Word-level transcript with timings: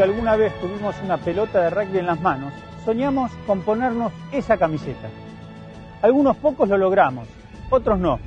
Que 0.00 0.04
alguna 0.04 0.34
vez 0.34 0.58
tuvimos 0.62 0.96
una 1.04 1.18
pelota 1.18 1.60
de 1.60 1.68
rugby 1.68 1.98
en 1.98 2.06
las 2.06 2.18
manos, 2.22 2.54
soñamos 2.86 3.30
con 3.46 3.60
ponernos 3.60 4.14
esa 4.32 4.56
camiseta. 4.56 5.10
Algunos 6.00 6.38
pocos 6.38 6.70
lo 6.70 6.78
logramos, 6.78 7.28
otros 7.68 7.98
no. 7.98 8.18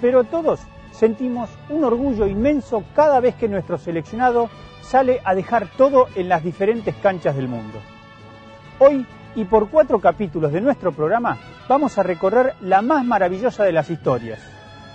Pero 0.00 0.24
todos 0.24 0.58
sentimos 0.90 1.48
un 1.68 1.84
orgullo 1.84 2.26
inmenso 2.26 2.82
cada 2.92 3.20
vez 3.20 3.36
que 3.36 3.46
nuestro 3.46 3.78
seleccionado 3.78 4.50
sale 4.82 5.20
a 5.22 5.36
dejar 5.36 5.68
todo 5.76 6.08
en 6.16 6.28
las 6.28 6.42
diferentes 6.42 6.96
canchas 6.96 7.36
del 7.36 7.46
mundo. 7.46 7.78
Hoy, 8.80 9.06
y 9.36 9.44
por 9.44 9.70
cuatro 9.70 10.00
capítulos 10.00 10.50
de 10.50 10.60
nuestro 10.60 10.90
programa, 10.90 11.38
vamos 11.68 11.96
a 11.98 12.02
recorrer 12.02 12.54
la 12.62 12.82
más 12.82 13.04
maravillosa 13.04 13.62
de 13.62 13.70
las 13.70 13.90
historias, 13.90 14.40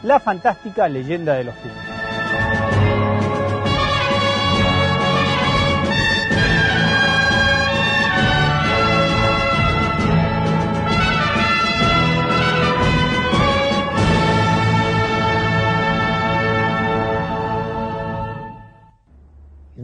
la 0.04 0.20
fantástica 0.20 0.90
leyenda 0.90 1.36
de 1.36 1.46
los 1.46 1.56
Pumas. 1.56 2.61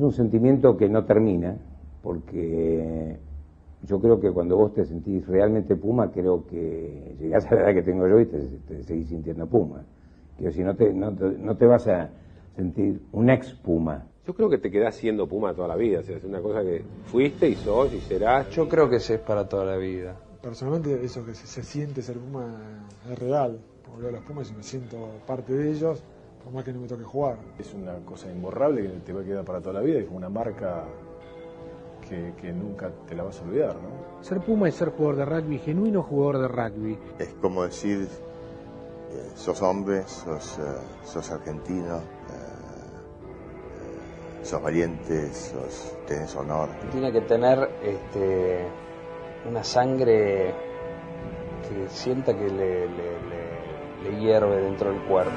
Un 0.07 0.13
sentimiento 0.13 0.77
que 0.77 0.89
no 0.89 1.03
termina, 1.05 1.57
porque 2.01 3.17
yo 3.83 3.99
creo 3.99 4.19
que 4.19 4.31
cuando 4.31 4.55
vos 4.55 4.73
te 4.73 4.85
sentís 4.85 5.27
realmente 5.27 5.75
Puma, 5.75 6.11
creo 6.11 6.45
que 6.47 7.15
llegás 7.19 7.45
a 7.51 7.55
la 7.55 7.61
edad 7.63 7.73
que 7.73 7.83
tengo 7.83 8.07
yo 8.07 8.19
y 8.19 8.25
te, 8.25 8.39
te 8.67 8.83
seguís 8.83 9.09
sintiendo 9.09 9.45
Puma. 9.47 9.83
Que 10.37 10.51
si 10.51 10.63
no 10.63 10.75
te, 10.75 10.93
no, 10.93 11.13
te, 11.13 11.25
no 11.37 11.55
te 11.57 11.65
vas 11.65 11.87
a 11.87 12.09
sentir 12.55 13.01
un 13.11 13.29
ex 13.29 13.53
Puma. 13.53 14.05
Yo 14.25 14.33
creo 14.33 14.49
que 14.49 14.57
te 14.57 14.71
quedás 14.71 14.95
siendo 14.95 15.27
Puma 15.27 15.53
toda 15.53 15.67
la 15.67 15.75
vida, 15.75 15.99
o 15.99 16.03
sea, 16.03 16.17
es 16.17 16.23
una 16.23 16.41
cosa 16.41 16.61
que 16.61 16.83
fuiste 17.05 17.49
y 17.49 17.55
sos 17.55 17.93
y 17.93 17.99
serás. 17.99 18.49
Yo 18.51 18.67
creo 18.67 18.89
que 18.89 18.97
es 18.97 19.11
para 19.19 19.47
toda 19.47 19.65
la 19.65 19.77
vida. 19.77 20.15
Personalmente 20.41 21.03
eso 21.03 21.25
que 21.25 21.33
se, 21.33 21.47
se 21.47 21.63
siente 21.63 22.01
ser 22.01 22.17
Puma 22.17 22.85
es 23.11 23.19
real. 23.19 23.59
Porque 23.85 24.01
veo 24.01 24.09
a 24.09 24.13
los 24.13 24.23
Pumas 24.23 24.51
y 24.51 24.55
me 24.55 24.63
siento 24.63 24.97
parte 25.25 25.53
de 25.53 25.71
ellos, 25.71 26.03
por 26.47 26.55
más 26.55 26.63
que 26.63 26.71
no 26.71 26.79
me 26.79 26.87
toque 26.87 27.03
jugar. 27.03 27.37
Es 27.59 27.73
una 27.73 27.97
cosa 28.05 28.31
imborrable 28.31 28.83
que 28.83 28.99
te 28.99 29.11
va 29.11 29.19
a 29.21 29.23
quedar 29.25 29.43
para 29.43 29.59
toda 29.59 29.73
la 29.73 29.81
vida, 29.81 29.99
es 29.99 30.05
como 30.05 30.17
una 30.17 30.29
marca 30.29 30.85
que, 32.07 32.33
que, 32.39 32.53
nunca 32.53 32.89
te 33.05 33.15
la 33.15 33.23
vas 33.23 33.41
a 33.41 33.43
olvidar, 33.43 33.75
¿no? 33.75 34.23
Ser 34.23 34.39
Puma 34.39 34.69
es 34.69 34.75
ser 34.75 34.91
jugador 34.91 35.17
de 35.17 35.25
rugby, 35.25 35.59
genuino 35.59 36.03
jugador 36.03 36.39
de 36.39 36.47
rugby. 36.47 36.97
Es 37.19 37.33
como 37.41 37.63
decir, 37.63 38.07
eh, 39.11 39.31
sos 39.35 39.61
hombre, 39.61 40.03
sos, 40.07 40.57
eh, 40.59 40.77
sos 41.03 41.29
argentino, 41.31 41.97
eh, 41.97 42.01
sos 44.43 44.61
valiente, 44.61 45.33
sos, 45.33 45.97
tenés 46.07 46.33
honor. 46.37 46.69
Tiene 46.91 47.11
que 47.11 47.21
tener 47.21 47.69
este, 47.83 48.67
una 49.49 49.65
sangre 49.65 50.53
que 51.67 51.89
sienta 51.89 52.33
que 52.33 52.47
le, 52.49 52.87
le, 52.87 52.87
le, 52.87 53.76
le 54.03 54.19
hierve 54.19 54.61
dentro 54.61 54.91
del 54.91 55.01
cuerpo. 55.01 55.31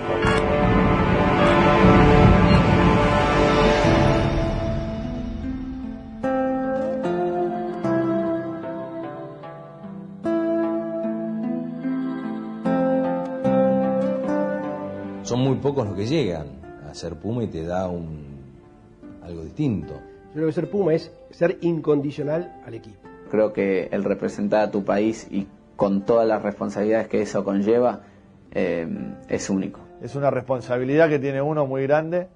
son 15.30 15.42
muy 15.42 15.58
pocos 15.58 15.86
los 15.86 15.96
que 15.96 16.06
llegan 16.06 16.48
a 16.90 16.92
ser 16.92 17.14
Puma 17.14 17.44
y 17.44 17.46
te 17.46 17.62
da 17.62 17.86
un 17.86 18.26
algo 19.22 19.44
distinto. 19.44 19.94
Yo 19.94 20.32
creo 20.34 20.46
que 20.46 20.52
ser 20.52 20.68
Puma 20.68 20.92
es 20.92 21.12
ser 21.30 21.58
incondicional 21.60 22.60
al 22.66 22.74
equipo. 22.74 22.98
Creo 23.30 23.52
que 23.52 23.88
el 23.92 24.02
representar 24.02 24.62
a 24.62 24.70
tu 24.72 24.84
país 24.84 25.28
y 25.30 25.46
con 25.76 26.04
todas 26.04 26.26
las 26.26 26.42
responsabilidades 26.42 27.06
que 27.06 27.22
eso 27.22 27.44
conlleva 27.44 28.00
eh, 28.52 28.88
es 29.28 29.50
único. 29.50 29.80
Es 30.00 30.14
una 30.14 30.30
responsabilidad 30.30 31.08
que 31.08 31.18
tiene 31.18 31.42
uno 31.42 31.66
muy 31.66 31.82
grande 31.82 32.28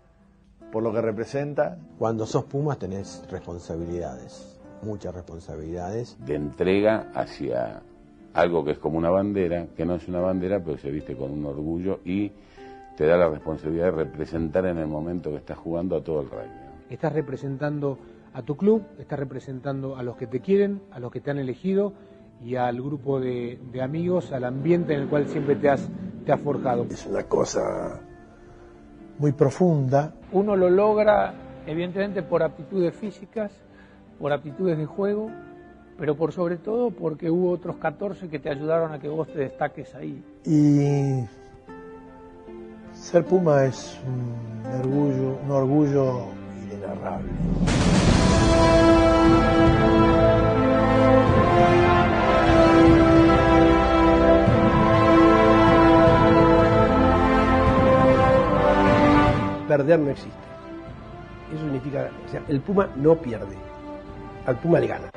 por 0.71 0.83
lo 0.83 0.93
que 0.93 1.01
representa. 1.01 1.79
Cuando 1.99 2.27
sos 2.27 2.45
Pumas 2.45 2.79
tenés 2.79 3.25
responsabilidades, 3.31 4.61
muchas 4.83 5.15
responsabilidades. 5.15 6.17
De 6.25 6.35
entrega 6.35 7.11
hacia 7.15 7.83
algo 8.35 8.65
que 8.65 8.73
es 8.73 8.79
como 8.79 8.99
una 8.99 9.11
bandera, 9.11 9.67
que 9.77 9.87
no 9.87 9.95
es 9.95 10.09
una 10.09 10.21
bandera, 10.21 10.63
pero 10.63 10.77
se 10.77 10.91
viste 10.91 11.17
con 11.17 11.31
un 11.31 11.47
orgullo 11.47 12.01
y 12.05 12.33
te 12.97 13.07
da 13.07 13.17
la 13.17 13.29
responsabilidad 13.29 13.87
de 13.87 14.05
representar 14.05 14.67
en 14.67 14.79
el 14.79 14.87
momento 14.87 15.31
que 15.31 15.37
estás 15.37 15.59
jugando 15.59 15.97
a 15.97 16.03
todo 16.03 16.21
el 16.21 16.31
rugby. 16.31 16.51
Estás 16.91 17.13
representando 17.13 17.99
a 18.33 18.43
tu 18.43 18.57
club, 18.57 18.83
estás 18.99 19.19
representando 19.19 19.97
a 19.97 20.03
los 20.03 20.17
que 20.17 20.27
te 20.27 20.41
quieren, 20.41 20.83
a 20.91 20.99
los 20.99 21.11
que 21.13 21.21
te 21.21 21.31
han 21.31 21.39
elegido 21.39 21.93
y 22.45 22.57
al 22.57 22.81
grupo 22.83 23.21
de, 23.21 23.59
de 23.73 23.83
amigos, 23.83 24.31
al 24.33 24.45
ambiente 24.45 24.95
en 24.95 25.01
el 25.03 25.09
cual 25.09 25.27
siempre 25.29 25.57
te 25.57 25.71
has, 25.71 25.89
te 26.27 26.33
has 26.33 26.41
forjado. 26.41 26.87
Es 26.91 27.07
una 27.07 27.23
cosa 27.23 28.01
muy 29.19 29.33
profunda. 29.33 30.13
Uno 30.33 30.55
lo 30.55 30.69
logra 30.69 31.33
evidentemente 31.67 32.23
por 32.23 32.43
aptitudes 32.43 32.95
físicas, 32.95 33.51
por 34.19 34.33
aptitudes 34.33 34.77
de 34.77 34.85
juego, 34.85 35.31
pero 35.99 36.17
por 36.17 36.33
sobre 36.33 36.57
todo 36.57 36.91
porque 36.91 37.31
hubo 37.31 37.51
otros 37.51 37.77
14 37.77 38.29
que 38.29 38.39
te 38.39 38.51
ayudaron 38.51 38.93
a 38.93 38.99
que 38.99 39.09
vos 39.09 39.27
te 39.29 39.39
destaques 39.39 39.95
ahí. 39.95 40.23
Y 40.45 41.25
ser 42.93 43.25
Puma 43.25 43.65
es 43.65 43.99
un 44.07 44.67
orgullo, 44.81 45.39
un 45.45 45.51
orgullo 45.51 46.27
inenarrable. 46.63 47.31
Perder 59.77 59.99
no 59.99 60.11
existe. 60.11 60.31
Eso 61.53 61.65
significa, 61.65 62.09
o 62.25 62.31
sea, 62.31 62.43
el 62.47 62.61
Puma 62.61 62.91
no 62.95 63.17
pierde, 63.17 63.57
al 64.47 64.57
Puma 64.59 64.79
le 64.79 64.87
gana. 64.87 65.11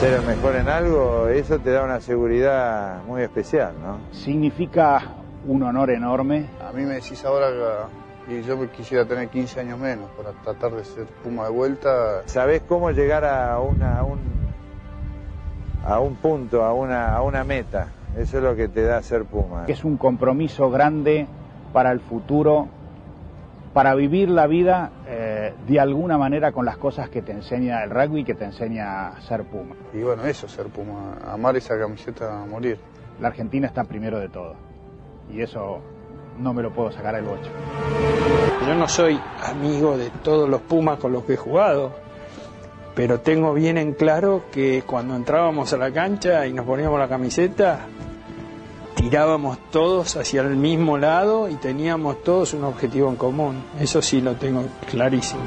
ser 0.00 0.12
el 0.12 0.26
mejor 0.26 0.56
en 0.56 0.68
algo, 0.68 1.28
eso 1.28 1.58
te 1.58 1.70
da 1.70 1.84
una 1.84 2.00
seguridad 2.00 3.02
muy 3.04 3.22
especial, 3.22 3.72
¿no? 3.82 4.00
Significa 4.12 5.02
un 5.46 5.62
honor 5.62 5.90
enorme. 5.92 6.46
A 6.62 6.72
mí 6.72 6.84
me 6.84 6.96
decís 6.96 7.24
ahora 7.24 7.88
que 8.26 8.42
yo 8.42 8.70
quisiera 8.70 9.06
tener 9.06 9.28
15 9.28 9.60
años 9.60 9.78
menos 9.78 10.10
para 10.10 10.32
tratar 10.42 10.72
de 10.72 10.84
ser 10.84 11.06
Puma 11.24 11.44
de 11.44 11.50
vuelta. 11.50 12.22
¿Sabés 12.26 12.60
cómo 12.68 12.90
llegar 12.90 13.24
a, 13.24 13.58
una, 13.60 13.98
a, 13.98 14.04
un, 14.04 14.39
a 15.84 16.00
un 16.00 16.16
punto, 16.16 16.64
a 16.64 16.72
una, 16.72 17.14
a 17.14 17.22
una 17.22 17.44
meta? 17.44 17.88
Eso 18.16 18.38
es 18.38 18.42
lo 18.42 18.56
que 18.56 18.68
te 18.68 18.82
da 18.82 19.02
ser 19.02 19.24
Puma. 19.24 19.64
Es 19.68 19.84
un 19.84 19.96
compromiso 19.96 20.70
grande 20.70 21.26
para 21.72 21.92
el 21.92 22.00
futuro, 22.00 22.68
para 23.72 23.94
vivir 23.94 24.28
la 24.28 24.46
vida 24.46 24.90
eh, 25.06 25.54
de 25.66 25.80
alguna 25.80 26.18
manera 26.18 26.50
con 26.52 26.64
las 26.64 26.76
cosas 26.76 27.08
que 27.08 27.22
te 27.22 27.32
enseña 27.32 27.84
el 27.84 27.90
rugby, 27.90 28.24
que 28.24 28.34
te 28.34 28.44
enseña 28.44 29.08
a 29.08 29.20
ser 29.20 29.44
Puma. 29.44 29.76
Y 29.94 30.02
bueno, 30.02 30.24
eso, 30.24 30.48
ser 30.48 30.66
Puma, 30.66 31.18
amar 31.32 31.56
esa 31.56 31.78
camiseta 31.78 32.42
a 32.42 32.46
morir. 32.46 32.78
La 33.20 33.28
Argentina 33.28 33.66
está 33.66 33.84
primero 33.84 34.18
de 34.18 34.28
todo, 34.28 34.54
y 35.30 35.40
eso 35.40 35.80
no 36.38 36.52
me 36.52 36.62
lo 36.62 36.72
puedo 36.72 36.90
sacar 36.90 37.14
al 37.14 37.24
bocho. 37.24 37.50
Yo 38.66 38.74
no 38.74 38.88
soy 38.88 39.20
amigo 39.46 39.96
de 39.96 40.10
todos 40.24 40.48
los 40.48 40.62
Pumas 40.62 40.98
con 40.98 41.12
los 41.12 41.24
que 41.24 41.34
he 41.34 41.36
jugado, 41.36 41.92
pero 43.00 43.20
tengo 43.20 43.54
bien 43.54 43.78
en 43.78 43.94
claro 43.94 44.42
que 44.52 44.82
cuando 44.82 45.16
entrábamos 45.16 45.72
a 45.72 45.78
la 45.78 45.90
cancha 45.90 46.46
y 46.46 46.52
nos 46.52 46.66
poníamos 46.66 46.98
la 46.98 47.08
camiseta, 47.08 47.86
tirábamos 48.94 49.56
todos 49.70 50.16
hacia 50.16 50.42
el 50.42 50.54
mismo 50.56 50.98
lado 50.98 51.48
y 51.48 51.54
teníamos 51.54 52.22
todos 52.22 52.52
un 52.52 52.64
objetivo 52.64 53.08
en 53.08 53.16
común. 53.16 53.64
Eso 53.80 54.02
sí 54.02 54.20
lo 54.20 54.34
tengo 54.34 54.64
clarísimo. 54.90 55.40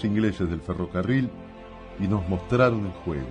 Los 0.00 0.04
ingleses 0.06 0.48
del 0.48 0.62
ferrocarril 0.62 1.28
y 1.98 2.08
nos 2.08 2.26
mostraron 2.26 2.86
el 2.86 2.92
juego. 3.04 3.26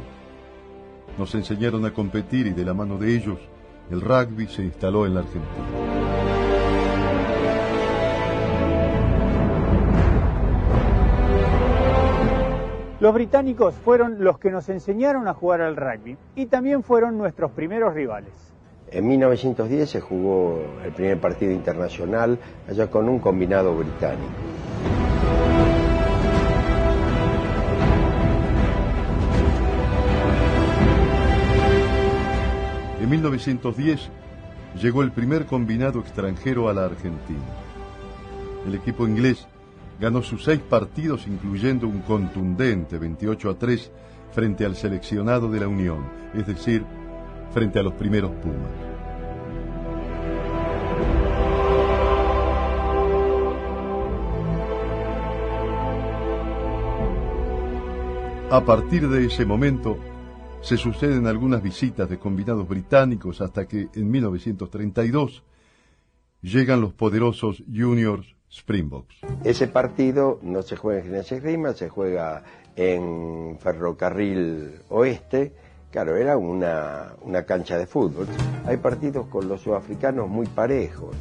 nos 1.17 1.33
enseñaron 1.33 1.83
a 1.85 1.93
competir 1.93 2.45
y 2.45 2.51
de 2.51 2.63
la 2.63 2.75
mano 2.75 2.97
de 2.97 3.15
ellos, 3.15 3.39
el 3.89 3.99
rugby 3.99 4.47
se 4.47 4.63
instaló 4.63 5.07
en 5.07 5.15
la 5.15 5.21
Argentina. 5.21 5.65
Los 12.99 13.13
británicos 13.13 13.73
fueron 13.83 14.23
los 14.23 14.37
que 14.37 14.51
nos 14.51 14.69
enseñaron 14.69 15.27
a 15.27 15.33
jugar 15.33 15.61
al 15.61 15.75
rugby 15.75 16.17
y 16.35 16.45
también 16.45 16.83
fueron 16.83 17.17
nuestros 17.17 17.51
primeros 17.51 17.95
rivales. 17.95 18.33
En 18.91 19.07
1910 19.07 19.89
se 19.89 20.01
jugó 20.01 20.61
el 20.85 20.91
primer 20.91 21.19
partido 21.19 21.51
internacional 21.51 22.37
allá 22.69 22.91
con 22.91 23.09
un 23.09 23.19
combinado 23.19 23.73
británico. 23.75 24.58
En 33.09 33.13
1910 33.13 34.07
llegó 34.79 35.01
el 35.01 35.11
primer 35.11 35.47
combinado 35.47 35.99
extranjero 35.99 36.69
a 36.69 36.75
la 36.75 36.85
Argentina. 36.85 37.41
El 38.67 38.75
equipo 38.75 39.07
inglés 39.07 39.47
ganó 39.99 40.21
sus 40.21 40.43
seis 40.43 40.59
partidos, 40.59 41.25
incluyendo 41.25 41.87
un 41.87 42.01
contundente 42.01 42.99
28 42.99 43.49
a 43.49 43.57
3 43.57 43.91
frente 44.31 44.63
al 44.63 44.75
seleccionado 44.75 45.49
de 45.49 45.59
la 45.59 45.67
Unión, 45.67 46.05
es 46.35 46.45
decir, 46.45 46.85
frente 47.51 47.79
a 47.79 47.81
los 47.81 47.93
primeros 47.93 48.29
Pumas. 48.29 48.69
A 58.51 58.63
partir 58.63 59.09
de 59.09 59.25
ese 59.25 59.47
momento, 59.47 59.97
se 60.61 60.77
suceden 60.77 61.25
algunas 61.25 61.63
visitas 61.63 62.09
de 62.09 62.19
combinados 62.19 62.67
británicos 62.67 63.41
hasta 63.41 63.67
que 63.67 63.87
en 63.93 64.11
1932 64.11 65.43
llegan 66.41 66.81
los 66.81 66.93
poderosos 66.93 67.63
Juniors 67.73 68.35
Springboks. 68.51 69.15
Ese 69.43 69.67
partido 69.67 70.39
no 70.41 70.61
se 70.61 70.75
juega 70.75 70.99
en 70.99 71.05
Gimnasia 71.05 71.37
Esgrima, 71.37 71.73
se 71.73 71.89
juega 71.89 72.43
en 72.75 73.57
Ferrocarril 73.59 74.81
Oeste. 74.89 75.53
Claro, 75.91 76.17
era 76.17 76.37
una, 76.37 77.15
una 77.21 77.43
cancha 77.45 77.77
de 77.77 77.87
fútbol. 77.87 78.27
Hay 78.65 78.77
partidos 78.77 79.27
con 79.27 79.47
los 79.47 79.61
sudafricanos 79.61 80.29
muy 80.29 80.45
parejos. 80.47 81.15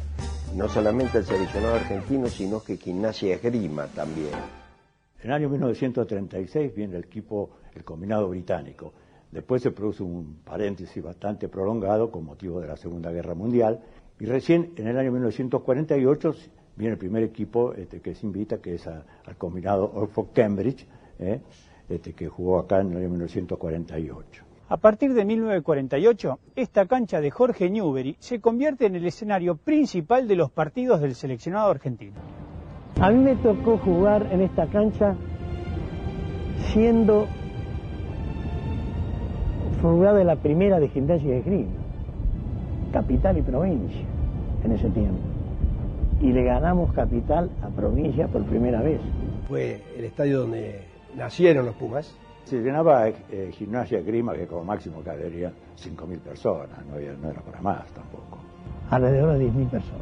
No 0.55 0.67
solamente 0.67 1.19
el 1.19 1.25
seleccionado 1.25 1.75
argentino, 1.75 2.27
sino 2.27 2.61
que 2.61 2.77
Gimnasia 2.77 3.35
Esgrima 3.35 3.87
también. 3.87 4.33
En 5.21 5.29
el 5.29 5.31
año 5.31 5.49
1936 5.49 6.75
viene 6.75 6.97
el 6.97 7.03
equipo, 7.03 7.49
el 7.75 7.83
combinado 7.83 8.29
británico. 8.29 8.93
Después 9.31 9.61
se 9.61 9.71
produce 9.71 10.01
un 10.03 10.39
paréntesis 10.43 11.03
bastante 11.03 11.47
prolongado 11.47 12.09
con 12.11 12.25
motivo 12.25 12.59
de 12.61 12.67
la 12.67 12.77
Segunda 12.77 13.11
Guerra 13.11 13.35
Mundial. 13.35 13.79
Y 14.19 14.25
recién 14.25 14.71
en 14.75 14.87
el 14.87 14.97
año 14.97 15.11
1948 15.11 16.33
viene 16.75 16.93
el 16.93 16.97
primer 16.97 17.23
equipo 17.23 17.73
este, 17.73 18.01
que 18.01 18.15
se 18.15 18.25
invita, 18.25 18.57
que 18.59 18.75
es 18.75 18.87
a- 18.87 19.05
al 19.25 19.35
combinado 19.37 19.85
Oxford 19.93 20.29
Cambridge, 20.33 20.85
¿eh? 21.19 21.41
este, 21.87 22.13
que 22.13 22.27
jugó 22.27 22.59
acá 22.59 22.81
en 22.81 22.91
el 22.91 22.97
año 22.97 23.09
1948. 23.09 24.43
A 24.69 24.77
partir 24.77 25.13
de 25.13 25.25
1948, 25.25 26.39
esta 26.55 26.85
cancha 26.85 27.19
de 27.21 27.31
Jorge 27.31 27.69
Newbery 27.69 28.17
se 28.19 28.39
convierte 28.39 28.85
en 28.85 28.95
el 28.95 29.05
escenario 29.05 29.55
principal 29.57 30.27
de 30.27 30.35
los 30.35 30.51
partidos 30.51 31.01
del 31.01 31.15
seleccionado 31.15 31.71
argentino. 31.71 32.13
A 32.99 33.09
mí 33.11 33.17
me 33.23 33.35
tocó 33.37 33.77
jugar 33.77 34.27
en 34.31 34.41
esta 34.41 34.67
cancha 34.67 35.15
siendo 36.71 37.27
de 39.81 40.23
la 40.25 40.35
primera 40.35 40.79
de 40.79 40.89
gimnasia 40.89 41.29
de 41.29 41.39
esgrima, 41.39 41.69
capital 42.91 43.37
y 43.37 43.41
provincia 43.41 44.01
en 44.63 44.71
ese 44.73 44.89
tiempo. 44.89 45.19
Y 46.21 46.33
le 46.33 46.43
ganamos 46.43 46.91
capital 46.93 47.49
a 47.63 47.69
provincia 47.69 48.27
por 48.27 48.43
primera 48.43 48.81
vez. 48.81 48.99
Fue 49.47 49.81
el 49.97 50.03
estadio 50.05 50.41
donde 50.41 50.81
nacieron 51.15 51.65
los 51.65 51.75
Pumas. 51.75 52.13
Se 52.43 52.57
llenaba 52.61 53.07
eh, 53.07 53.51
gimnasia 53.53 54.01
grima, 54.01 54.33
que 54.33 54.47
como 54.47 54.63
máximo 54.63 55.01
cabería 55.03 55.51
5.000 55.77 56.19
personas, 56.19 56.69
no, 56.89 56.95
había- 56.95 57.13
no 57.13 57.29
era 57.29 57.41
para 57.41 57.61
más 57.61 57.85
tampoco. 57.93 58.39
Alrededor 58.89 59.37
de 59.37 59.45
10.000 59.45 59.69
personas, 59.69 60.01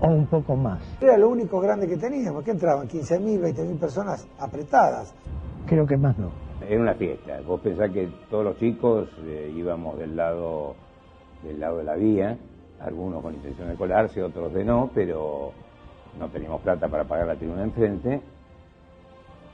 o 0.00 0.08
un 0.08 0.26
poco 0.26 0.56
más. 0.56 0.80
Era 1.00 1.16
lo 1.18 1.28
único 1.28 1.60
grande 1.60 1.86
que 1.86 1.96
teníamos, 1.98 2.42
que 2.44 2.52
entraban 2.52 2.88
15.000, 2.88 3.40
20.000 3.40 3.78
personas 3.78 4.26
apretadas. 4.38 5.14
Creo 5.66 5.86
que 5.86 5.96
más 5.98 6.18
no. 6.18 6.30
Era 6.70 6.82
una 6.82 6.94
fiesta. 6.94 7.40
Vos 7.44 7.60
pensás 7.60 7.90
que 7.90 8.08
todos 8.30 8.44
los 8.44 8.56
chicos 8.58 9.08
eh, 9.26 9.52
íbamos 9.56 9.98
del 9.98 10.14
lado 10.14 10.76
del 11.42 11.58
lado 11.58 11.78
de 11.78 11.84
la 11.84 11.96
vía, 11.96 12.38
algunos 12.78 13.22
con 13.22 13.34
intención 13.34 13.70
de 13.70 13.74
colarse, 13.74 14.22
otros 14.22 14.54
de 14.54 14.64
no, 14.64 14.88
pero 14.94 15.50
no 16.16 16.28
teníamos 16.28 16.60
plata 16.60 16.86
para 16.86 17.02
pagar 17.02 17.26
la 17.26 17.34
tribuna 17.34 17.64
enfrente. 17.64 18.20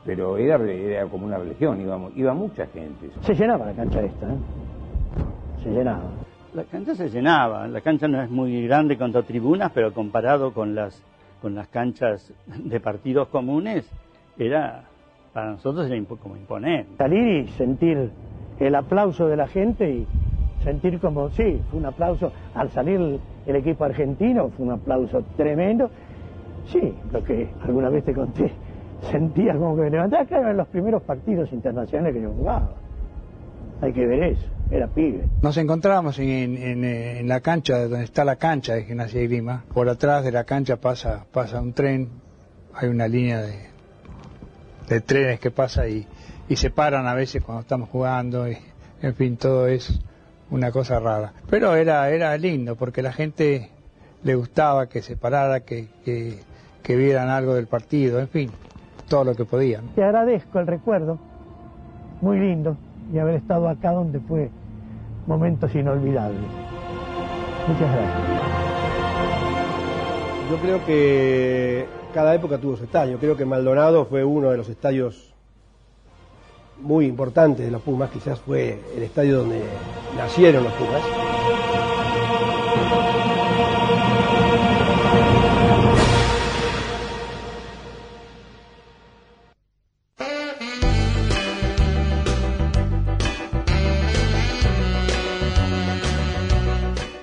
Pero 0.05 0.37
era, 0.37 0.57
era 0.63 1.07
como 1.07 1.25
una 1.25 1.39
religión, 1.39 1.81
íbamos, 1.81 2.15
iba 2.17 2.35
mucha 2.35 2.67
gente. 2.67 3.09
Se 3.23 3.35
llenaba 3.35 3.65
la 3.65 3.73
cancha 3.73 4.03
esta, 4.03 4.27
¿eh? 4.27 4.37
Se 5.63 5.71
llenaba. 5.71 6.11
La 6.53 6.65
cancha 6.65 6.95
se 6.95 7.09
llenaba, 7.09 7.67
la 7.67 7.81
cancha 7.81 8.09
no 8.09 8.23
es 8.23 8.29
muy 8.29 8.67
grande 8.67 8.99
contra 8.99 9.23
tribunas, 9.23 9.73
pero 9.73 9.95
comparado 9.95 10.53
con 10.53 10.75
las, 10.75 11.03
con 11.41 11.55
las 11.55 11.69
canchas 11.69 12.31
de 12.47 12.79
partidos 12.79 13.29
comunes, 13.29 13.91
era, 14.37 14.85
para 15.37 15.51
nosotros 15.51 15.85
era 15.87 15.97
impo- 15.97 16.19
como 16.19 16.35
imponer. 16.35 16.87
Salir 16.97 17.45
y 17.45 17.49
sentir 17.49 18.11
el 18.59 18.75
aplauso 18.75 19.29
de 19.29 19.37
la 19.37 19.47
gente 19.47 19.87
y 19.91 20.07
sentir 20.65 20.99
como, 20.99 21.29
sí, 21.29 21.61
fue 21.71 21.79
un 21.79 21.85
aplauso 21.85 22.33
al 22.55 22.71
salir 22.71 22.99
el, 22.99 23.21
el 23.45 23.57
equipo 23.57 23.85
argentino, 23.85 24.49
fue 24.49 24.65
un 24.65 24.73
aplauso 24.73 25.23
tremendo. 25.37 25.91
Sí, 26.69 26.95
lo 27.13 27.23
que 27.23 27.51
alguna 27.61 27.91
vez 27.91 28.03
te 28.05 28.15
conté, 28.15 28.51
sentía 29.11 29.53
como 29.53 29.77
que 29.77 29.83
me 29.83 29.91
levantaba, 29.91 30.25
claro, 30.25 30.51
en 30.53 30.57
los 30.57 30.69
primeros 30.69 31.03
partidos 31.03 31.53
internacionales 31.53 32.15
que 32.15 32.23
yo 32.23 32.31
jugaba. 32.31 32.71
Hay 33.83 33.93
que 33.93 34.07
ver 34.07 34.23
eso, 34.23 34.47
era 34.71 34.87
pibe. 34.87 35.27
Nos 35.43 35.59
encontrábamos 35.59 36.19
en, 36.19 36.57
en, 36.57 36.83
eh, 36.83 37.19
en 37.21 37.29
la 37.29 37.41
cancha, 37.43 37.83
donde 37.83 38.05
está 38.05 38.25
la 38.25 38.37
cancha 38.37 38.73
de 38.73 38.85
Gimnasia 38.85 39.21
y 39.23 39.27
Grima. 39.27 39.65
Por 39.75 39.87
atrás 39.91 40.25
de 40.25 40.33
la 40.33 40.45
cancha 40.45 40.77
pasa, 40.77 41.27
pasa 41.31 41.61
un 41.61 41.75
tren, 41.75 42.09
hay 42.75 42.89
una 42.89 43.07
línea 43.07 43.43
de, 43.43 43.76
de 44.89 45.01
trenes 45.01 45.41
que 45.41 45.51
pasa 45.51 45.89
y, 45.89 46.07
y 46.49 46.57
se 46.57 46.71
paran 46.71 47.07
a 47.07 47.15
veces 47.15 47.43
cuando 47.43 47.63
estamos 47.63 47.89
jugando. 47.89 48.49
Y, 48.49 48.57
en 49.03 49.15
fin, 49.15 49.37
todo 49.37 49.67
es 49.67 50.01
una 50.51 50.71
cosa 50.71 51.01
rara. 51.01 51.33
Pero 51.51 51.75
era, 51.75 52.09
era 52.11 52.37
lindo 52.37 52.77
porque 52.77 53.03
la 53.03 53.13
gente 53.13 53.71
le 54.23 54.35
gustaba 54.35 54.89
que 54.89 55.03
se 55.03 55.17
parara, 55.17 55.61
que, 55.61 55.89
que, 56.05 56.41
que 56.83 56.97
vieran 56.97 57.29
algo 57.29 57.55
del 57.55 57.67
partido, 57.67 58.19
en 58.21 58.29
fin, 58.29 58.51
todo 59.09 59.25
lo 59.25 59.35
que 59.35 59.45
podían. 59.45 59.89
Te 59.95 60.03
agradezco 60.03 60.59
el 60.59 60.67
recuerdo, 60.67 61.19
muy 62.21 62.39
lindo, 62.39 62.77
y 63.13 63.19
haber 63.19 63.37
estado 63.37 63.69
acá 63.69 63.93
donde 63.93 64.21
fue 64.21 64.51
momentos 65.27 65.75
inolvidables. 65.75 66.41
Muchas 67.69 67.93
gracias. 67.93 68.37
Yo 70.51 70.57
creo 70.59 70.87
que 70.87 71.87
cada 72.13 72.35
época 72.35 72.59
tuvo 72.59 72.77
su 72.77 72.85
estadio. 72.85 73.19
Creo 73.19 73.37
que 73.37 73.45
Maldonado 73.45 74.05
fue 74.07 74.25
uno 74.25 74.51
de 74.51 74.57
los 74.57 74.69
estadios 74.69 75.33
muy 76.81 77.07
importantes 77.07 77.65
de 77.65 77.73
los 77.73 77.83
Pumas. 77.83 78.11
Quizás 78.11 78.41
fue 78.41 78.81
el 78.97 79.03
estadio 79.03 79.39
donde 79.39 79.63
nacieron 80.17 80.65
los 80.65 80.73
Pumas. 80.75 81.03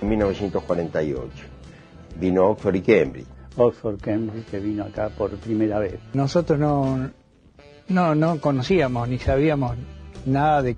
En 0.01 0.09
1948 0.09 1.31
vino 2.19 2.45
Oxford 2.45 2.75
y 2.75 2.81
Cambridge. 2.81 3.42
Oxford 3.57 3.99
Cambridge 4.01 4.45
que 4.49 4.59
vino 4.59 4.83
acá 4.83 5.09
por 5.09 5.29
primera 5.37 5.79
vez. 5.79 5.99
Nosotros 6.13 6.57
no, 6.59 7.09
no, 7.89 8.15
no 8.15 8.39
conocíamos 8.41 9.07
ni 9.07 9.19
sabíamos 9.19 9.75
nada 10.25 10.61
de 10.61 10.75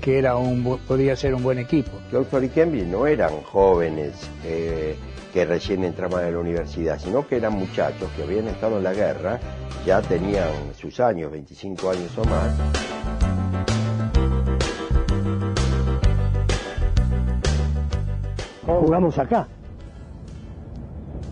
que 0.00 0.18
era 0.18 0.36
un, 0.36 0.64
bu- 0.64 0.78
podía 0.86 1.16
ser 1.16 1.34
un 1.34 1.42
buen 1.42 1.58
equipo. 1.58 1.92
Oxford 2.12 2.44
y 2.44 2.48
Cambridge 2.48 2.86
no 2.86 3.06
eran 3.06 3.40
jóvenes 3.42 4.12
eh, 4.44 4.96
que 5.32 5.44
recién 5.44 5.82
entraban 5.84 6.24
a 6.24 6.30
la 6.30 6.38
universidad, 6.38 6.98
sino 6.98 7.26
que 7.26 7.36
eran 7.36 7.54
muchachos 7.54 8.08
que 8.16 8.22
habían 8.22 8.48
estado 8.48 8.78
en 8.78 8.84
la 8.84 8.92
guerra, 8.92 9.38
ya 9.86 10.00
tenían 10.02 10.50
sus 10.78 10.98
años, 11.00 11.30
25 11.32 11.90
años 11.90 12.18
o 12.18 12.24
más. 12.24 12.52
Jugamos 18.66 19.18
acá. 19.18 19.46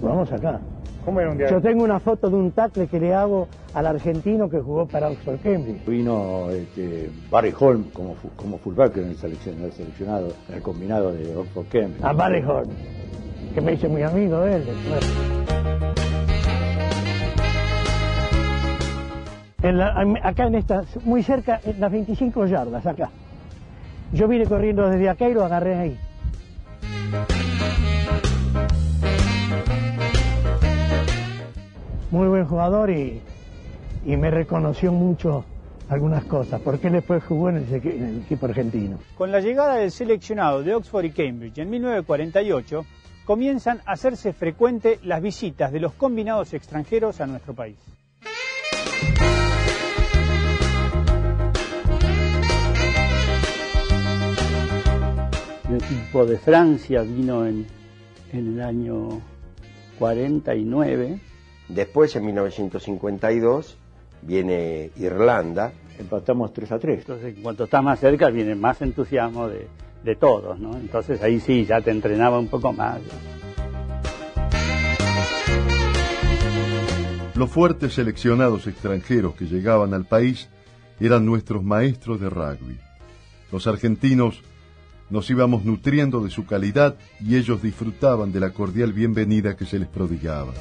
Jugamos 0.03 0.31
acá. 0.33 0.59
¿Cómo 1.05 1.21
era 1.21 1.31
un 1.31 1.39
día? 1.39 1.49
Yo 1.49 1.61
tengo 1.61 1.83
una 1.85 1.99
foto 2.01 2.29
de 2.29 2.37
un 2.37 2.51
tackle 2.53 2.87
que 2.89 3.01
le 3.01 3.15
hago 3.15 3.49
al 3.73 3.87
argentino 3.87 4.51
que 4.51 4.59
jugó 4.61 4.87
para 4.87 5.09
Oxford 5.09 5.39
Cambridge. 5.43 5.85
Vino 5.87 6.51
este, 6.51 7.09
Barry 7.31 7.55
Holm 7.59 7.85
como, 7.93 8.17
como 8.37 8.59
fullback 8.59 8.97
en 8.99 9.11
el, 9.11 9.17
seleccion- 9.17 9.55
en 9.59 9.65
el 9.65 9.73
seleccionado, 9.73 10.29
en 10.49 10.57
el 10.57 10.63
combinado 10.63 11.13
de 11.13 11.35
Oxford 11.37 11.67
Cambridge. 11.71 12.05
A 12.05 12.13
Barry 12.13 12.43
Horn, 12.45 12.69
que 13.55 13.61
me 13.61 13.73
hice 13.75 13.89
muy 13.89 14.03
amigo 14.03 14.41
de 14.41 14.57
él 14.57 14.65
después. 14.67 15.13
En 19.63 19.79
la- 19.79 19.95
acá 20.25 20.47
en 20.49 20.57
esta, 20.57 20.83
muy 21.05 21.23
cerca, 21.23 21.61
en 21.65 21.81
las 21.81 21.93
25 21.93 22.47
yardas, 22.47 22.85
acá. 22.85 23.09
Yo 24.13 24.27
vine 24.27 24.47
corriendo 24.47 24.89
desde 24.91 25.09
acá 25.09 25.29
y 25.29 25.35
lo 25.35 25.45
agarré 25.45 25.77
ahí. 25.77 25.99
Muy 32.13 32.29
buen 32.29 32.45
jugador 32.45 32.91
y, 32.91 33.23
y 34.05 34.17
me 34.19 34.31
reconoció 34.31 34.93
mucho 34.93 35.47
algunas 35.89 36.25
cosas, 36.25 36.61
porque 36.61 36.89
él 36.89 36.93
después 36.93 37.25
jugó 37.25 37.49
en 37.49 37.57
el, 37.57 37.73
en 37.73 38.05
el 38.05 38.19
equipo 38.19 38.45
argentino. 38.45 38.99
Con 39.17 39.33
la 39.33 39.41
llegada 39.41 39.77
del 39.77 39.91
seleccionado 39.91 40.63
de 40.63 40.75
Oxford 40.75 41.07
y 41.07 41.11
Cambridge 41.11 41.57
en 41.57 41.71
1948, 41.71 42.85
comienzan 43.25 43.81
a 43.87 43.93
hacerse 43.93 44.35
frecuente 44.35 44.99
las 45.05 45.23
visitas 45.23 45.73
de 45.73 45.81
los 45.81 45.95
combinados 45.95 46.53
extranjeros 46.53 47.19
a 47.23 47.27
nuestro 47.27 47.55
país. 47.55 47.79
El 55.67 55.77
equipo 55.77 56.27
de 56.27 56.37
Francia 56.37 57.01
vino 57.01 57.47
en, 57.47 57.67
en 58.35 58.55
el 58.55 58.61
año 58.61 59.23
49. 59.99 61.32
Después, 61.75 62.15
en 62.17 62.27
1952, 62.27 63.79
viene 64.23 64.91
Irlanda. 64.97 65.73
Empatamos 65.99 66.53
3 66.53 66.73
a 66.73 66.79
3. 66.79 66.99
Entonces, 67.01 67.35
cuanto 67.43 67.65
está 67.65 67.81
más 67.81 68.01
cerca, 68.01 68.29
viene 68.29 68.55
más 68.55 68.83
entusiasmo 68.83 69.49
de, 69.49 69.69
de 70.05 70.17
todos, 70.17 70.59
¿no? 70.59 70.77
Entonces 70.77 71.23
ahí 71.23 71.41
sí, 71.41 71.65
ya 71.65 71.81
te 71.81 71.91
entrenaba 71.91 72.39
un 72.39 72.49
poco 72.49 72.73
más. 72.73 73.01
Los 77.35 77.51
fuertes 77.51 77.95
seleccionados 77.95 78.67
extranjeros 78.67 79.35
que 79.35 79.47
llegaban 79.47 79.95
al 79.95 80.05
país 80.05 80.49
eran 81.01 81.25
nuestros 81.25 81.63
maestros 81.65 82.21
de 82.21 82.29
rugby. 82.29 82.79
Los 83.51 83.67
argentinos 83.67 84.43
nos 85.11 85.29
íbamos 85.31 85.65
nutriendo 85.65 86.21
de 86.21 86.31
su 86.31 86.47
calidad 86.47 86.97
y 87.21 87.37
ellos 87.37 87.63
disfrutaban 87.63 88.33
de 88.33 88.41
la 88.41 88.51
cordial 88.51 88.93
bienvenida 88.93 89.57
que 89.57 89.67
se 89.67 89.79
les 89.79 89.89
prodigaba. 89.89 90.53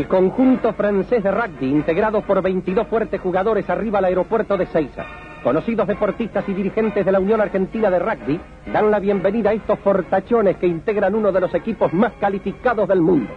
El 0.00 0.06
conjunto 0.06 0.72
francés 0.74 1.24
de 1.24 1.32
rugby, 1.32 1.66
integrado 1.66 2.22
por 2.22 2.40
22 2.40 2.86
fuertes 2.86 3.20
jugadores 3.20 3.68
arriba 3.68 3.98
al 3.98 4.04
aeropuerto 4.04 4.56
de 4.56 4.66
Seiza, 4.66 5.04
conocidos 5.42 5.88
deportistas 5.88 6.48
y 6.48 6.54
dirigentes 6.54 7.04
de 7.04 7.10
la 7.10 7.18
Unión 7.18 7.40
Argentina 7.40 7.90
de 7.90 7.98
Rugby, 7.98 8.40
dan 8.72 8.92
la 8.92 9.00
bienvenida 9.00 9.50
a 9.50 9.54
estos 9.54 9.76
fortachones 9.80 10.56
que 10.58 10.68
integran 10.68 11.16
uno 11.16 11.32
de 11.32 11.40
los 11.40 11.52
equipos 11.52 11.92
más 11.92 12.12
calificados 12.20 12.86
del 12.86 13.00
mundo. 13.00 13.32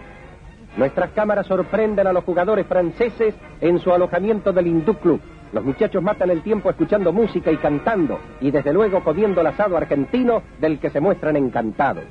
Nuestras 0.76 1.10
cámaras 1.10 1.48
sorprenden 1.48 2.06
a 2.06 2.12
los 2.12 2.22
jugadores 2.22 2.64
franceses 2.68 3.34
en 3.60 3.80
su 3.80 3.92
alojamiento 3.92 4.52
del 4.52 4.68
Hindú 4.68 4.94
Club. 4.94 5.20
Los 5.52 5.64
muchachos 5.64 6.00
matan 6.00 6.30
el 6.30 6.42
tiempo 6.42 6.70
escuchando 6.70 7.12
música 7.12 7.50
y 7.50 7.56
cantando, 7.56 8.20
y 8.40 8.52
desde 8.52 8.72
luego 8.72 9.02
comiendo 9.02 9.40
el 9.40 9.48
asado 9.48 9.76
argentino 9.76 10.44
del 10.60 10.78
que 10.78 10.90
se 10.90 11.00
muestran 11.00 11.34
encantados. 11.34 12.04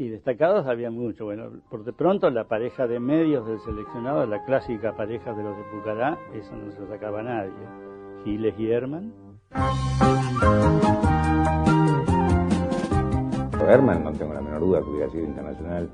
Y 0.00 0.08
destacados 0.08 0.66
había 0.66 0.90
mucho. 0.90 1.26
Bueno, 1.26 1.50
por 1.68 1.84
de 1.84 1.92
pronto 1.92 2.30
la 2.30 2.44
pareja 2.44 2.86
de 2.86 2.98
medios 2.98 3.46
del 3.46 3.60
seleccionado, 3.60 4.24
la 4.24 4.42
clásica 4.46 4.96
pareja 4.96 5.34
de 5.34 5.42
los 5.42 5.54
de 5.54 5.62
Pucará, 5.64 6.18
eso 6.32 6.56
no 6.56 6.72
se 6.72 6.86
sacaba 6.86 7.22
nadie. 7.22 7.52
Giles 8.24 8.54
y 8.58 8.70
Herman. 8.70 9.12
Herman 13.68 14.02
no 14.02 14.12
tengo 14.12 14.32
la 14.32 14.40
menor 14.40 14.60
duda 14.60 14.80
que 14.80 14.88
hubiera 14.88 15.10
sido 15.10 15.26
internacional 15.26 15.90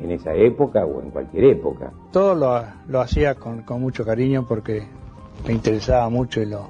en 0.00 0.10
esa 0.10 0.34
época 0.34 0.84
o 0.84 1.00
en 1.00 1.10
cualquier 1.10 1.44
época. 1.44 1.94
Todo 2.12 2.34
lo, 2.34 2.62
lo 2.88 3.00
hacía 3.00 3.36
con, 3.36 3.62
con 3.62 3.80
mucho 3.80 4.04
cariño 4.04 4.44
porque 4.46 4.86
me 5.46 5.54
interesaba 5.54 6.10
mucho 6.10 6.42
y 6.42 6.46
lo, 6.50 6.68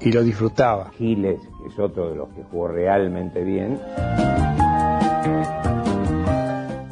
y 0.00 0.12
lo 0.12 0.22
disfrutaba. 0.22 0.92
Giles, 0.96 1.40
que 1.62 1.68
es 1.68 1.78
otro 1.78 2.08
de 2.08 2.16
los 2.16 2.30
que 2.30 2.42
jugó 2.44 2.68
realmente 2.68 3.44
bien. 3.44 3.78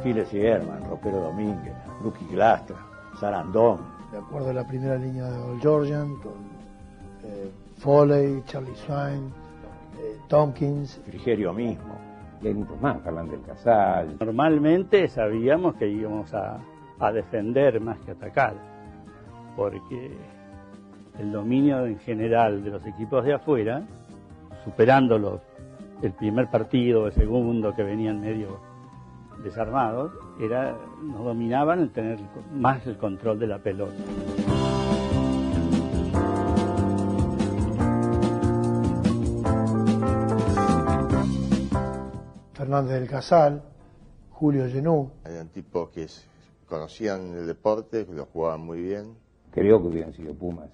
Giles 0.03 0.33
y 0.33 0.41
Herman, 0.41 0.83
Ropero 0.89 1.21
Domínguez, 1.21 1.73
Lucky 2.03 2.25
Glastra, 2.31 2.77
Sarandón. 3.19 3.79
De 4.11 4.17
acuerdo 4.17 4.49
a 4.49 4.53
la 4.53 4.65
primera 4.65 4.95
línea 4.95 5.25
de 5.25 5.37
Old 5.37 5.61
Georgian, 5.61 6.15
con 6.15 6.33
eh, 7.23 7.51
Foley, 7.77 8.41
Charlie 8.45 8.75
Swine, 8.75 9.27
eh, 9.99 10.17
Tompkins. 10.27 11.01
Frigerio 11.05 11.53
mismo. 11.53 11.95
Y 12.41 12.47
hay 12.47 12.53
muchos 12.53 12.79
más, 12.81 13.01
Fernández 13.03 13.39
Casal. 13.45 14.15
Normalmente 14.19 15.07
sabíamos 15.09 15.75
que 15.75 15.87
íbamos 15.87 16.33
a, 16.33 16.59
a 16.99 17.11
defender 17.11 17.79
más 17.81 17.99
que 17.99 18.11
atacar, 18.11 18.53
porque 19.55 20.17
el 21.19 21.31
dominio 21.31 21.85
en 21.85 21.99
general 21.99 22.63
de 22.63 22.71
los 22.71 22.85
equipos 22.85 23.25
de 23.25 23.33
afuera, 23.33 23.83
superando 24.63 25.19
los, 25.19 25.41
el 26.01 26.13
primer 26.13 26.49
partido, 26.49 27.07
el 27.07 27.13
segundo 27.13 27.75
que 27.75 27.83
venían 27.83 28.21
medio 28.21 28.59
desarmados, 29.43 30.11
era, 30.39 30.77
nos 31.01 31.23
dominaban 31.23 31.79
el 31.79 31.91
tener 31.91 32.19
más 32.53 32.85
el 32.87 32.97
control 32.97 33.39
de 33.39 33.47
la 33.47 33.59
pelota. 33.59 33.95
Fernández 42.53 42.99
del 42.99 43.09
Casal, 43.09 43.63
Julio 44.31 44.67
Genú. 44.69 45.11
Eran 45.25 45.47
tipos 45.49 45.89
que 45.89 46.07
conocían 46.67 47.33
el 47.33 47.47
deporte, 47.47 48.05
que 48.05 48.13
lo 48.13 48.25
jugaban 48.25 48.61
muy 48.61 48.81
bien. 48.81 49.15
Creo 49.51 49.81
que 49.81 49.87
hubieran 49.87 50.13
sido 50.13 50.33
Pumas, 50.35 50.69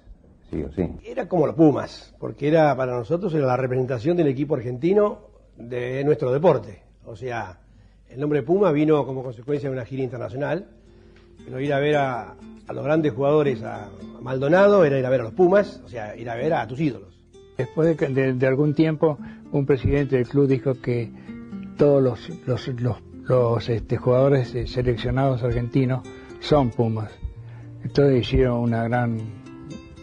sí. 0.75 0.89
Era 1.03 1.27
como 1.27 1.47
los 1.47 1.55
Pumas, 1.55 2.13
porque 2.19 2.47
era 2.47 2.75
para 2.75 2.95
nosotros 2.95 3.33
era 3.33 3.45
la 3.45 3.57
representación 3.57 4.15
del 4.17 4.27
equipo 4.27 4.55
argentino 4.55 5.19
de 5.57 6.03
nuestro 6.03 6.31
deporte. 6.31 6.81
O 7.05 7.15
sea, 7.15 7.59
el 8.09 8.19
nombre 8.19 8.43
Puma 8.43 8.71
vino 8.71 9.05
como 9.05 9.23
consecuencia 9.23 9.69
de 9.69 9.75
una 9.75 9.85
gira 9.85 10.03
internacional, 10.03 10.67
pero 11.43 11.59
ir 11.59 11.73
a 11.73 11.79
ver 11.79 11.95
a, 11.97 12.35
a 12.67 12.73
los 12.73 12.83
grandes 12.83 13.13
jugadores, 13.13 13.61
a, 13.63 13.85
a 13.85 13.89
Maldonado, 14.21 14.83
era 14.85 14.97
ir 14.99 15.05
a 15.05 15.09
ver 15.09 15.21
a 15.21 15.23
los 15.25 15.33
Pumas, 15.33 15.81
o 15.85 15.89
sea, 15.89 16.15
ir 16.15 16.29
a 16.29 16.35
ver 16.35 16.53
a 16.53 16.67
tus 16.67 16.79
ídolos. 16.79 17.19
Después 17.57 17.87
de, 17.89 17.95
que- 17.95 18.07
de- 18.13 18.33
de 18.33 18.47
algún 18.47 18.73
tiempo, 18.73 19.17
un 19.51 19.65
presidente 19.65 20.17
del 20.17 20.27
club 20.27 20.47
dijo 20.47 20.81
que 20.81 21.11
todos 21.77 22.01
los, 22.03 22.29
los, 22.47 22.67
los, 22.79 23.01
los, 23.27 23.69
este, 23.69 23.97
jugadores 23.97 24.53
eh, 24.55 24.67
seleccionados 24.67 25.43
argentinos 25.43 26.01
son 26.39 26.69
Pumas. 26.71 27.11
Entonces 27.83 28.21
hicieron 28.21 28.59
una 28.59 28.83
gran, 28.83 29.19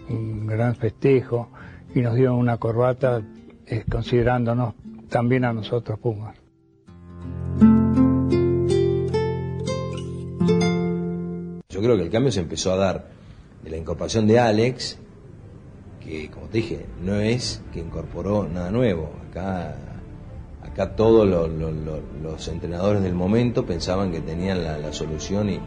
un 0.09 0.47
gran 0.47 0.75
festejo 0.76 1.49
y 1.94 2.00
nos 2.00 2.14
dieron 2.14 2.37
una 2.37 2.56
corbata 2.59 3.23
eh, 3.66 3.85
considerándonos 3.90 4.75
también 5.09 5.44
a 5.44 5.52
nosotros 5.52 5.99
Pumas. 5.99 6.37
Yo 11.68 11.80
creo 11.80 11.97
que 11.97 12.02
el 12.02 12.11
cambio 12.11 12.30
se 12.32 12.40
empezó 12.40 12.73
a 12.73 12.76
dar 12.76 13.09
de 13.62 13.71
la 13.71 13.76
incorporación 13.76 14.26
de 14.26 14.38
Alex, 14.38 14.99
que 16.00 16.30
como 16.30 16.47
te 16.47 16.59
dije, 16.59 16.87
no 17.02 17.16
es 17.21 17.62
que 17.73 17.80
incorporó 17.80 18.47
nada 18.49 18.71
nuevo. 18.71 19.11
Acá, 19.30 19.76
acá 20.62 20.94
todos 20.94 21.26
lo- 21.28 21.49
lo- 21.49 21.71
lo- 21.73 22.02
los 22.23 22.49
entrenadores 22.49 23.02
del 23.02 23.14
momento 23.14 23.64
pensaban 23.64 24.12
que 24.12 24.21
tenían 24.21 24.62
la, 24.64 24.92
solución 24.92 25.49
y, 25.49 25.54
y 25.54 25.59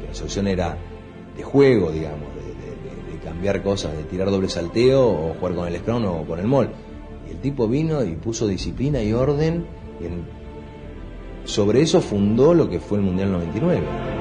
que 0.00 0.08
la 0.08 0.14
solución 0.14 0.48
era 0.48 0.76
de 1.36 1.42
juego, 1.42 1.90
digamos, 1.90 2.28
cambiar 3.38 3.62
cosas, 3.62 3.96
de 3.96 4.02
tirar 4.02 4.32
doble 4.32 4.48
salteo 4.48 5.06
o 5.06 5.34
jugar 5.34 5.54
con 5.54 5.68
el 5.68 5.76
scrum 5.76 6.04
o 6.06 6.24
con 6.26 6.40
el 6.40 6.48
mol. 6.48 6.70
Y 7.28 7.30
el 7.30 7.38
tipo 7.38 7.68
vino 7.68 8.02
y 8.02 8.16
puso 8.16 8.48
disciplina 8.48 9.00
y 9.00 9.12
orden 9.12 9.64
y 10.00 11.48
sobre 11.48 11.80
eso 11.80 12.00
fundó 12.00 12.52
lo 12.52 12.68
que 12.68 12.80
fue 12.80 12.98
el 12.98 13.04
Mundial 13.04 13.30
99. 13.30 14.17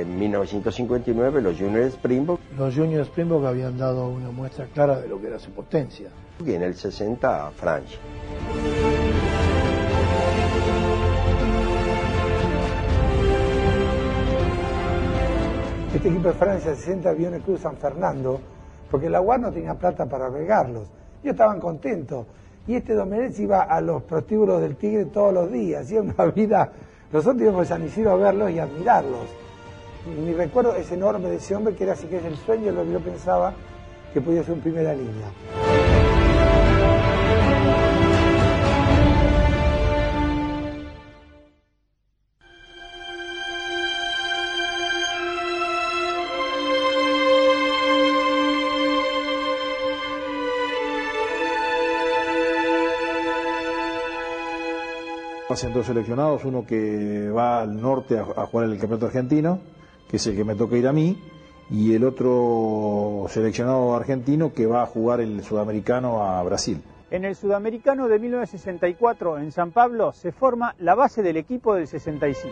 En 0.00 0.16
1959 0.16 1.42
los 1.42 1.58
Juniors 1.58 1.94
Springbok 1.94 2.38
Los 2.56 2.72
Juniors 2.72 3.08
Springbok 3.08 3.44
habían 3.46 3.76
dado 3.76 4.06
una 4.08 4.30
muestra 4.30 4.66
clara 4.66 5.00
de 5.00 5.08
lo 5.08 5.20
que 5.20 5.26
era 5.26 5.40
su 5.40 5.50
potencia. 5.50 6.08
y 6.44 6.52
en 6.52 6.62
el 6.62 6.76
60 6.76 7.50
Francia. 7.56 7.98
este 15.94 16.08
equipo 16.10 16.28
de 16.28 16.34
Francia 16.34 16.74
60 16.76 17.08
aviones 17.10 17.42
Cruz 17.42 17.60
San 17.60 17.76
Fernando, 17.76 18.40
porque 18.90 19.10
la 19.10 19.20
UAR 19.20 19.40
no 19.40 19.50
tenía 19.52 19.74
plata 19.74 20.06
para 20.06 20.26
albergarlos. 20.26 20.84
Ellos 21.22 21.32
estaban 21.32 21.58
contentos. 21.58 22.26
Y 22.68 22.76
este 22.76 22.94
Domenech 22.94 23.36
iba 23.40 23.62
a 23.62 23.80
los 23.80 24.02
prostíbulos 24.04 24.60
del 24.60 24.76
Tigre 24.76 25.06
todos 25.06 25.32
los 25.34 25.50
días, 25.50 25.82
hacía 25.82 26.02
una 26.02 26.24
vida. 26.36 26.70
Nosotros 27.12 27.42
íbamos 27.42 27.62
a 27.62 27.74
San 27.74 27.84
Isidro 27.84 28.12
a 28.12 28.16
verlos 28.16 28.50
y 28.52 28.58
admirarlos. 28.60 29.47
Mi 30.06 30.32
recuerdo 30.32 30.74
es 30.74 30.90
enorme 30.90 31.28
de 31.28 31.36
ese 31.36 31.54
hombre 31.54 31.74
que 31.74 31.84
era 31.84 31.92
así 31.92 32.06
que 32.06 32.18
es 32.18 32.24
el 32.24 32.36
sueño 32.36 32.66
de 32.66 32.72
lo 32.72 32.84
que 32.84 32.92
yo 32.92 33.00
pensaba 33.00 33.52
que 34.12 34.20
podía 34.20 34.42
ser 34.42 34.54
en 34.54 34.60
primera 34.60 34.94
línea. 34.94 35.30
Hacen 55.50 55.72
dos 55.72 55.86
seleccionados, 55.86 56.44
uno 56.44 56.64
que 56.64 57.30
va 57.30 57.62
al 57.62 57.80
norte 57.80 58.16
a, 58.16 58.22
a 58.22 58.46
jugar 58.46 58.68
el 58.68 58.78
campeonato 58.78 59.06
argentino, 59.06 59.58
que 60.08 60.16
es 60.16 60.26
el 60.26 60.36
que 60.36 60.44
me 60.44 60.54
toca 60.54 60.76
ir 60.76 60.86
a 60.86 60.92
mí, 60.92 61.22
y 61.70 61.94
el 61.94 62.04
otro 62.04 63.26
seleccionado 63.28 63.94
argentino 63.94 64.52
que 64.52 64.66
va 64.66 64.82
a 64.82 64.86
jugar 64.86 65.20
el 65.20 65.42
sudamericano 65.42 66.24
a 66.24 66.42
Brasil. 66.42 66.82
En 67.10 67.24
el 67.24 67.34
Sudamericano 67.36 68.06
de 68.06 68.18
1964 68.18 69.38
en 69.38 69.50
San 69.50 69.70
Pablo 69.70 70.12
se 70.12 70.30
forma 70.30 70.74
la 70.78 70.94
base 70.94 71.22
del 71.22 71.38
equipo 71.38 71.74
del 71.74 71.86
65. 71.86 72.48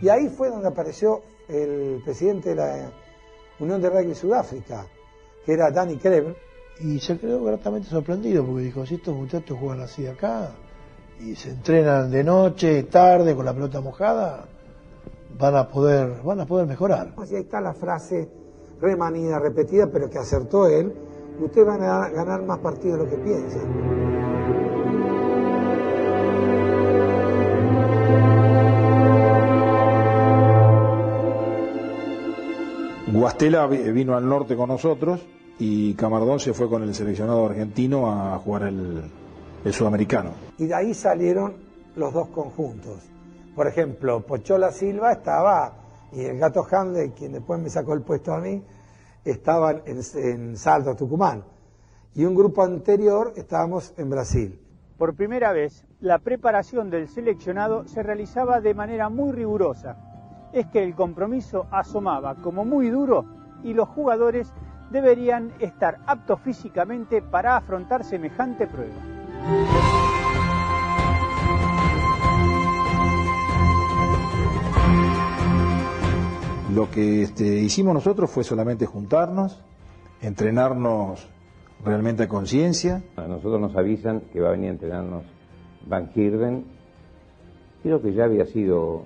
Y 0.00 0.08
ahí 0.10 0.28
fue 0.28 0.50
donde 0.50 0.68
apareció 0.68 1.22
el 1.48 2.00
presidente 2.04 2.50
de 2.50 2.56
la 2.56 2.90
Unión 3.58 3.80
de 3.80 3.88
Rugby 3.88 4.14
Sudáfrica, 4.14 4.86
que 5.46 5.52
era 5.52 5.70
Danny 5.70 5.96
Kremer. 5.96 6.36
Y 6.80 6.98
se 6.98 7.18
quedó 7.18 7.44
gratamente 7.44 7.88
sorprendido 7.88 8.44
porque 8.44 8.62
dijo, 8.64 8.84
si 8.84 8.96
estos 8.96 9.14
muchachos 9.14 9.58
juegan 9.58 9.80
así 9.80 10.06
acá 10.06 10.50
y 11.20 11.34
se 11.36 11.50
entrenan 11.50 12.10
de 12.10 12.24
noche, 12.24 12.82
tarde, 12.84 13.34
con 13.34 13.44
la 13.44 13.54
pelota 13.54 13.80
mojada, 13.80 14.46
van 15.38 15.56
a 15.56 15.68
poder, 15.68 16.20
van 16.24 16.40
a 16.40 16.46
poder 16.46 16.66
mejorar. 16.66 17.14
Y 17.30 17.34
ahí 17.36 17.42
está 17.42 17.60
la 17.60 17.74
frase 17.74 18.28
remanida, 18.80 19.38
repetida, 19.38 19.88
pero 19.90 20.10
que 20.10 20.18
acertó 20.18 20.66
él. 20.66 20.92
Ustedes 21.40 21.66
van 21.66 21.82
a 21.82 22.08
ganar 22.10 22.42
más 22.44 22.58
partidos 22.58 22.98
de 22.98 23.04
lo 23.04 23.10
que 23.10 23.16
piensan. 23.18 23.94
Guastela 33.12 33.66
vi- 33.66 33.90
vino 33.92 34.16
al 34.16 34.28
norte 34.28 34.56
con 34.56 34.68
nosotros 34.68 35.20
y 35.58 35.94
Camardón 35.94 36.40
se 36.40 36.52
fue 36.52 36.68
con 36.68 36.82
el 36.82 36.94
seleccionado 36.94 37.46
argentino 37.46 38.10
a 38.10 38.38
jugar 38.38 38.64
el, 38.64 39.02
el 39.64 39.72
sudamericano. 39.72 40.30
Y 40.58 40.66
de 40.66 40.74
ahí 40.74 40.94
salieron 40.94 41.54
los 41.96 42.12
dos 42.12 42.28
conjuntos. 42.28 43.00
Por 43.54 43.66
ejemplo, 43.68 44.20
Pochola 44.20 44.72
Silva 44.72 45.12
estaba, 45.12 45.72
y 46.12 46.22
el 46.22 46.38
gato 46.38 46.66
Handley, 46.68 47.10
quien 47.10 47.32
después 47.32 47.60
me 47.60 47.70
sacó 47.70 47.94
el 47.94 48.02
puesto 48.02 48.32
a 48.32 48.40
mí, 48.40 48.62
estaban 49.24 49.82
en, 49.86 50.00
en 50.16 50.56
Salto, 50.56 50.94
Tucumán. 50.96 51.44
Y 52.14 52.24
un 52.24 52.34
grupo 52.34 52.62
anterior 52.62 53.32
estábamos 53.36 53.94
en 53.96 54.10
Brasil. 54.10 54.60
Por 54.98 55.14
primera 55.14 55.52
vez, 55.52 55.84
la 56.00 56.18
preparación 56.18 56.90
del 56.90 57.08
seleccionado 57.08 57.86
se 57.88 58.02
realizaba 58.02 58.60
de 58.60 58.74
manera 58.74 59.08
muy 59.08 59.32
rigurosa. 59.32 59.96
Es 60.52 60.66
que 60.66 60.84
el 60.84 60.94
compromiso 60.94 61.66
asomaba 61.72 62.36
como 62.36 62.64
muy 62.64 62.90
duro 62.90 63.24
y 63.64 63.72
los 63.72 63.88
jugadores 63.88 64.52
deberían 64.90 65.52
estar 65.60 65.98
aptos 66.06 66.40
físicamente 66.40 67.22
para 67.22 67.56
afrontar 67.56 68.04
semejante 68.04 68.66
prueba. 68.66 68.94
Lo 76.74 76.90
que 76.90 77.22
este, 77.22 77.44
hicimos 77.44 77.94
nosotros 77.94 78.28
fue 78.30 78.42
solamente 78.42 78.84
juntarnos, 78.84 79.60
entrenarnos 80.20 81.28
realmente 81.84 82.24
a 82.24 82.28
conciencia. 82.28 83.02
A 83.16 83.28
nosotros 83.28 83.60
nos 83.60 83.76
avisan 83.76 84.22
que 84.32 84.40
va 84.40 84.48
a 84.48 84.52
venir 84.52 84.70
a 84.70 84.72
entrenarnos 84.72 85.24
Van 85.86 86.10
Hirden. 86.12 86.64
Creo 87.82 88.02
que 88.02 88.12
ya 88.12 88.24
había 88.24 88.46
sido 88.46 89.04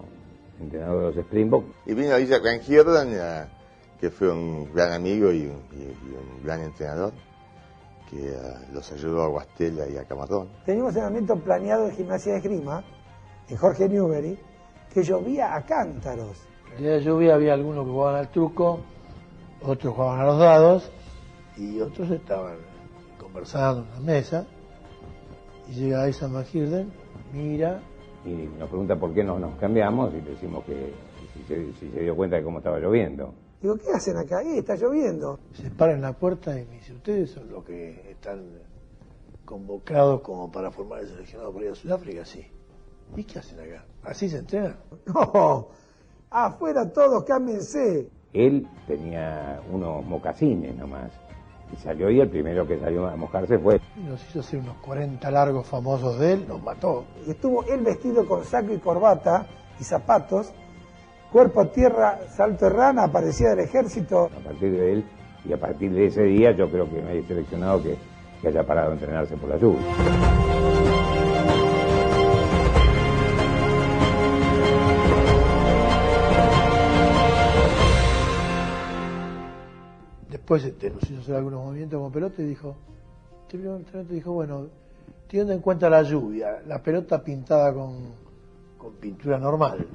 entrenador 0.60 1.00
de 1.00 1.06
los 1.08 1.26
Springboks. 1.26 1.66
Y 1.86 1.94
vino 1.94 2.18
Isaac 2.18 2.42
Van 2.42 2.60
Heerden, 2.60 3.08
eh, 3.12 3.57
que 4.00 4.10
fue 4.10 4.30
un 4.30 4.72
gran 4.72 4.92
amigo 4.92 5.32
y 5.32 5.46
un, 5.46 5.62
y- 5.72 5.82
y 5.84 6.14
un 6.14 6.42
gran 6.44 6.62
entrenador, 6.62 7.12
que 8.10 8.28
eh, 8.28 8.32
los 8.72 8.90
ayudó 8.92 9.22
a 9.22 9.28
Guastela 9.28 9.86
y 9.88 9.96
a 9.96 10.04
Camarón. 10.04 10.48
Teníamos 10.64 10.90
entrenamiento 10.94 11.36
planeado 11.36 11.86
de 11.86 11.92
gimnasia 11.94 12.32
de 12.32 12.38
esgrima 12.38 12.82
en 13.48 13.56
Jorge 13.56 13.88
Newbery, 13.88 14.38
que 14.92 15.02
llovía 15.02 15.54
a 15.54 15.64
cántaros. 15.66 16.38
De 16.78 17.00
lluvia 17.02 17.34
había 17.34 17.54
algunos 17.54 17.84
que 17.84 17.90
jugaban 17.90 18.16
al 18.16 18.30
truco, 18.30 18.80
otros 19.62 19.94
jugaban 19.94 20.20
a 20.20 20.24
los 20.26 20.38
dados 20.38 20.92
y 21.56 21.80
otros 21.80 22.10
estaban 22.10 22.56
conversando 23.20 23.82
en 23.84 23.90
la 23.94 24.00
mesa. 24.00 24.46
Y 25.68 25.72
llega 25.72 26.08
Isaac 26.08 26.30
McHirden, 26.30 26.90
mira, 27.32 27.80
Y 28.24 28.30
nos 28.58 28.68
pregunta 28.68 28.96
por 28.96 29.12
qué 29.12 29.22
no 29.24 29.38
nos 29.38 29.54
cambiamos 29.56 30.12
y 30.14 30.20
le 30.22 30.30
decimos 30.30 30.64
que 30.64 30.92
si 31.34 31.42
se, 31.44 31.72
si 31.74 31.90
se 31.90 32.00
dio 32.00 32.16
cuenta 32.16 32.36
de 32.36 32.42
cómo 32.42 32.58
estaba 32.58 32.78
lloviendo. 32.78 33.34
Digo, 33.60 33.76
¿qué 33.76 33.90
hacen 33.92 34.16
acá? 34.16 34.38
Ahí 34.38 34.58
está 34.58 34.76
lloviendo. 34.76 35.40
se 35.52 35.70
para 35.70 35.92
en 35.92 36.02
la 36.02 36.12
puerta 36.12 36.58
y 36.58 36.64
me 36.66 36.76
dice, 36.76 36.94
ustedes 36.94 37.30
son 37.30 37.50
los 37.50 37.64
que 37.64 38.10
están 38.10 38.44
convocados 39.44 40.20
como 40.20 40.52
para 40.52 40.70
formar 40.70 41.00
el 41.00 41.08
seleccionado 41.08 41.52
para 41.52 41.64
ir 41.64 41.72
a 41.72 41.74
Sudáfrica, 41.74 42.24
sí. 42.24 42.46
¿Y 43.16 43.24
qué 43.24 43.38
hacen 43.38 43.58
acá? 43.58 43.84
¿Así 44.02 44.28
se 44.28 44.38
entrenan? 44.38 44.76
No, 45.06 45.68
afuera 46.30 46.92
todos, 46.92 47.24
cámbiense. 47.24 48.08
Él 48.32 48.68
tenía 48.86 49.60
unos 49.72 50.04
mocasines 50.04 50.76
nomás. 50.76 51.10
Y 51.72 51.76
salió 51.76 52.10
y 52.10 52.20
el 52.20 52.30
primero 52.30 52.66
que 52.66 52.78
salió 52.78 53.06
a 53.06 53.16
mojarse 53.16 53.58
fue. 53.58 53.80
Y 53.96 54.00
nos 54.00 54.22
hizo 54.28 54.40
hacer 54.40 54.60
unos 54.60 54.76
40 54.78 55.30
largos 55.30 55.66
famosos 55.66 56.18
de 56.18 56.34
él, 56.34 56.48
nos 56.48 56.62
mató. 56.62 57.04
Y 57.26 57.30
estuvo 57.30 57.64
él 57.64 57.80
vestido 57.80 58.26
con 58.26 58.44
saco 58.44 58.72
y 58.72 58.78
corbata 58.78 59.46
y 59.78 59.84
zapatos, 59.84 60.52
cuerpo 61.32 61.60
a 61.60 61.70
tierra, 61.70 62.18
salto 62.36 62.66
de 62.66 62.70
rana, 62.70 63.04
aparecía 63.04 63.50
del 63.50 63.60
ejército. 63.60 64.26
A 64.26 64.44
partir 64.44 64.72
de 64.72 64.92
él 64.92 65.04
y 65.44 65.52
a 65.52 65.58
partir 65.58 65.92
de 65.92 66.06
ese 66.06 66.22
día 66.22 66.52
yo 66.52 66.70
creo 66.70 66.88
que 66.88 67.02
no 67.02 67.08
hay 67.08 67.22
seleccionado 67.22 67.82
que, 67.82 67.96
que 68.40 68.48
haya 68.48 68.64
parado 68.64 68.90
a 68.90 68.94
entrenarse 68.94 69.36
por 69.36 69.48
la 69.50 69.56
lluvia. 69.56 69.80
Después 80.30 80.64
este, 80.64 80.90
nos 80.90 81.10
hizo 81.10 81.20
hacer 81.20 81.34
algunos 81.36 81.64
movimientos 81.64 82.00
con 82.00 82.12
pelota 82.12 82.42
y 82.42 82.46
dijo, 82.46 82.74
el 83.52 84.06
y 84.10 84.14
dijo, 84.14 84.32
bueno, 84.32 84.66
teniendo 85.28 85.52
en 85.52 85.60
cuenta 85.60 85.88
la 85.88 86.02
lluvia, 86.02 86.62
la 86.66 86.82
pelota 86.82 87.22
pintada 87.22 87.72
con, 87.72 88.12
con 88.76 88.92
pintura 88.94 89.38
normal, 89.38 89.86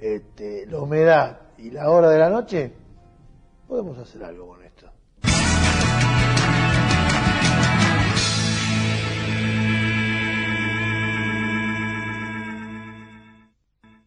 este, 0.00 0.66
la 0.66 0.78
humedad 0.80 1.38
y 1.58 1.70
la 1.70 1.90
hora 1.90 2.10
de 2.10 2.18
la 2.18 2.30
noche, 2.30 2.72
podemos 3.68 3.96
hacer 3.98 4.24
algo 4.24 4.48
con 4.48 4.62
esto. 4.62 4.90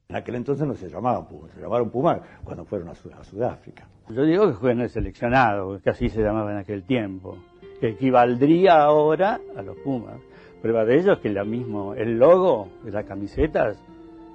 En 0.10 0.16
aquel 0.16 0.36
entonces 0.36 0.66
no 0.66 0.74
se 0.74 0.90
llamaban 0.90 1.28
Pumas, 1.28 1.52
se 1.52 1.62
llamaron 1.62 1.90
Pumas 1.90 2.22
cuando 2.44 2.64
fueron 2.64 2.88
a, 2.90 2.96
Sud- 2.96 3.12
a 3.14 3.24
Sudáfrica. 3.26 3.88
Yo 4.10 4.24
digo 4.24 4.48
que 4.48 4.54
juegan 4.54 4.80
el 4.82 4.90
seleccionado, 4.90 5.82
que 5.82 5.90
así 5.90 6.08
se 6.10 6.22
llamaba 6.22 6.52
en 6.52 6.58
aquel 6.60 6.84
tiempo, 6.84 7.38
que 7.82 7.90
equivaldría 7.90 8.84
ahora 8.84 9.40
a 9.58 9.62
los 9.62 9.76
Pumas. 9.80 10.16
Prueba 10.62 10.86
de 10.86 10.98
ello 11.00 11.14
es 11.14 11.20
que 11.20 11.30
la 11.30 11.44
mismo, 11.44 11.94
el 11.94 12.18
logo 12.18 12.70
de 12.84 12.92
las 12.92 13.04
camisetas, 13.06 13.78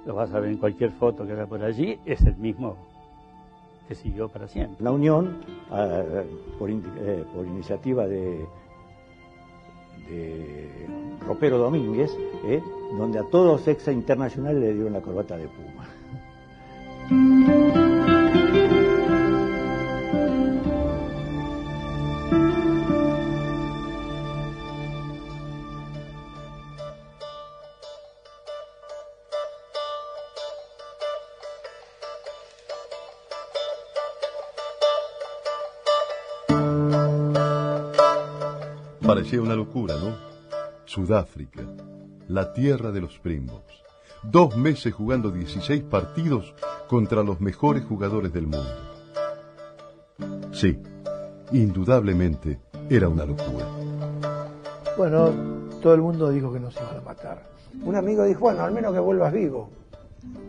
lo 0.05 0.15
vas 0.15 0.33
a 0.33 0.39
ver 0.39 0.51
en 0.51 0.57
cualquier 0.57 0.91
foto 0.91 1.25
que 1.25 1.33
haya 1.33 1.45
por 1.45 1.63
allí, 1.63 1.99
es 2.05 2.21
el 2.21 2.35
mismo 2.37 2.75
que 3.87 3.95
siguió 3.95 4.29
para 4.29 4.47
siempre. 4.47 4.77
La 4.83 4.91
Unión, 4.91 5.37
por, 6.59 6.69
indi- 6.69 6.91
eh, 6.99 7.23
por 7.33 7.45
iniciativa 7.45 8.05
de, 8.07 8.45
de 10.09 10.87
Ropero 11.25 11.57
Domínguez, 11.57 12.15
eh, 12.45 12.61
donde 12.97 13.19
a 13.19 13.23
todos 13.23 13.67
ex 13.67 13.87
internacionales 13.89 14.61
le 14.61 14.73
dieron 14.73 14.93
la 14.93 15.01
corbata 15.01 15.37
de 15.37 15.47
Puma. 15.47 15.87
Locura, 39.73 39.95
¿no? 39.95 40.15
Sudáfrica, 40.85 41.63
la 42.27 42.53
tierra 42.53 42.91
de 42.91 43.01
los 43.01 43.15
Springboks. 43.15 43.73
Dos 44.21 44.55
meses 44.55 44.93
jugando 44.93 45.31
16 45.31 45.83
partidos 45.83 46.53
contra 46.87 47.23
los 47.23 47.41
mejores 47.41 47.83
jugadores 47.83 48.31
del 48.31 48.45
mundo. 48.45 48.69
Sí, 50.51 50.79
indudablemente 51.53 52.59
era 52.87 53.09
una 53.09 53.25
locura. 53.25 53.65
Bueno, 54.95 55.31
todo 55.81 55.95
el 55.95 56.01
mundo 56.01 56.29
dijo 56.29 56.53
que 56.53 56.59
nos 56.59 56.75
iban 56.75 56.97
a 56.97 57.01
matar. 57.01 57.41
Un 57.83 57.95
amigo 57.95 58.25
dijo, 58.25 58.41
bueno, 58.41 58.61
al 58.61 58.73
menos 58.73 58.93
que 58.93 58.99
vuelvas 58.99 59.33
vivo. 59.33 59.71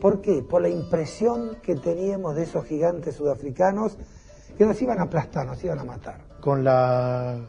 ¿Por 0.02 0.20
qué? 0.20 0.42
Por 0.42 0.60
la 0.60 0.68
impresión 0.68 1.56
que 1.62 1.76
teníamos 1.76 2.36
de 2.36 2.42
esos 2.42 2.66
gigantes 2.66 3.16
sudafricanos 3.16 3.96
que 4.58 4.66
nos 4.66 4.80
iban 4.82 4.98
a 4.98 5.04
aplastar, 5.04 5.46
nos 5.46 5.64
iban 5.64 5.78
a 5.78 5.84
matar. 5.84 6.18
Con 6.40 6.62
la 6.62 7.40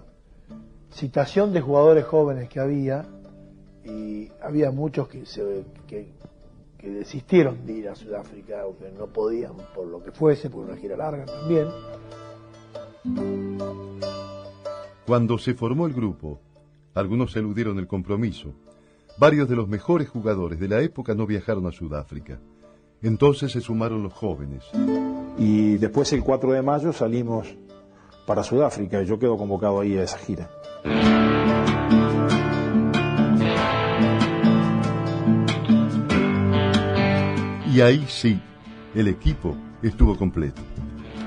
citación 0.95 1.51
de 1.51 1.59
jugadores 1.59 2.05
jóvenes 2.05 2.47
que 2.47 2.59
había, 2.59 3.05
y 3.83 4.31
había 4.41 4.71
muchos 4.71 5.09
que, 5.09 5.25
se, 5.25 5.65
que, 5.85 6.07
que 6.77 6.89
desistieron 6.89 7.65
de 7.65 7.73
ir 7.73 7.89
a 7.89 7.95
Sudáfrica 7.95 8.65
o 8.65 8.77
que 8.77 8.89
no 8.91 9.07
podían 9.07 9.53
por 9.75 9.87
lo 9.87 10.01
que 10.01 10.11
fuese, 10.11 10.49
por 10.49 10.65
una 10.65 10.77
gira 10.77 10.95
larga 10.95 11.25
también. 11.25 11.67
Cuando 15.05 15.37
se 15.37 15.53
formó 15.53 15.85
el 15.85 15.93
grupo, 15.93 16.39
algunos 16.93 17.35
eludieron 17.35 17.77
el 17.77 17.87
compromiso. 17.87 18.53
Varios 19.17 19.49
de 19.49 19.55
los 19.57 19.67
mejores 19.67 20.09
jugadores 20.09 20.59
de 20.59 20.69
la 20.69 20.81
época 20.81 21.13
no 21.13 21.27
viajaron 21.27 21.67
a 21.67 21.71
Sudáfrica. 21.71 22.39
Entonces 23.01 23.51
se 23.51 23.61
sumaron 23.61 24.01
los 24.01 24.13
jóvenes. 24.13 24.63
Y 25.37 25.77
después 25.77 26.11
el 26.13 26.23
4 26.23 26.53
de 26.53 26.61
mayo 26.61 26.93
salimos 26.93 27.53
para 28.25 28.43
Sudáfrica 28.43 29.01
y 29.01 29.05
yo 29.05 29.19
quedo 29.19 29.37
convocado 29.37 29.81
ahí 29.81 29.97
a 29.97 30.03
esa 30.03 30.17
gira. 30.17 30.49
Y 37.75 37.81
ahí 37.81 38.05
sí, 38.07 38.39
el 38.93 39.09
equipo 39.09 39.53
estuvo 39.81 40.15
completo. 40.15 40.61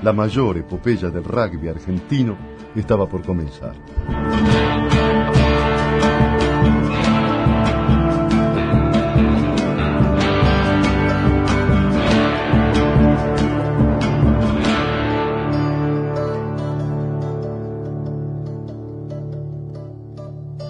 La 0.01 0.13
mayor 0.13 0.57
epopeya 0.57 1.09
del 1.09 1.23
rugby 1.23 1.67
argentino 1.67 2.35
estaba 2.75 3.07
por 3.07 3.21
comenzar. 3.21 3.75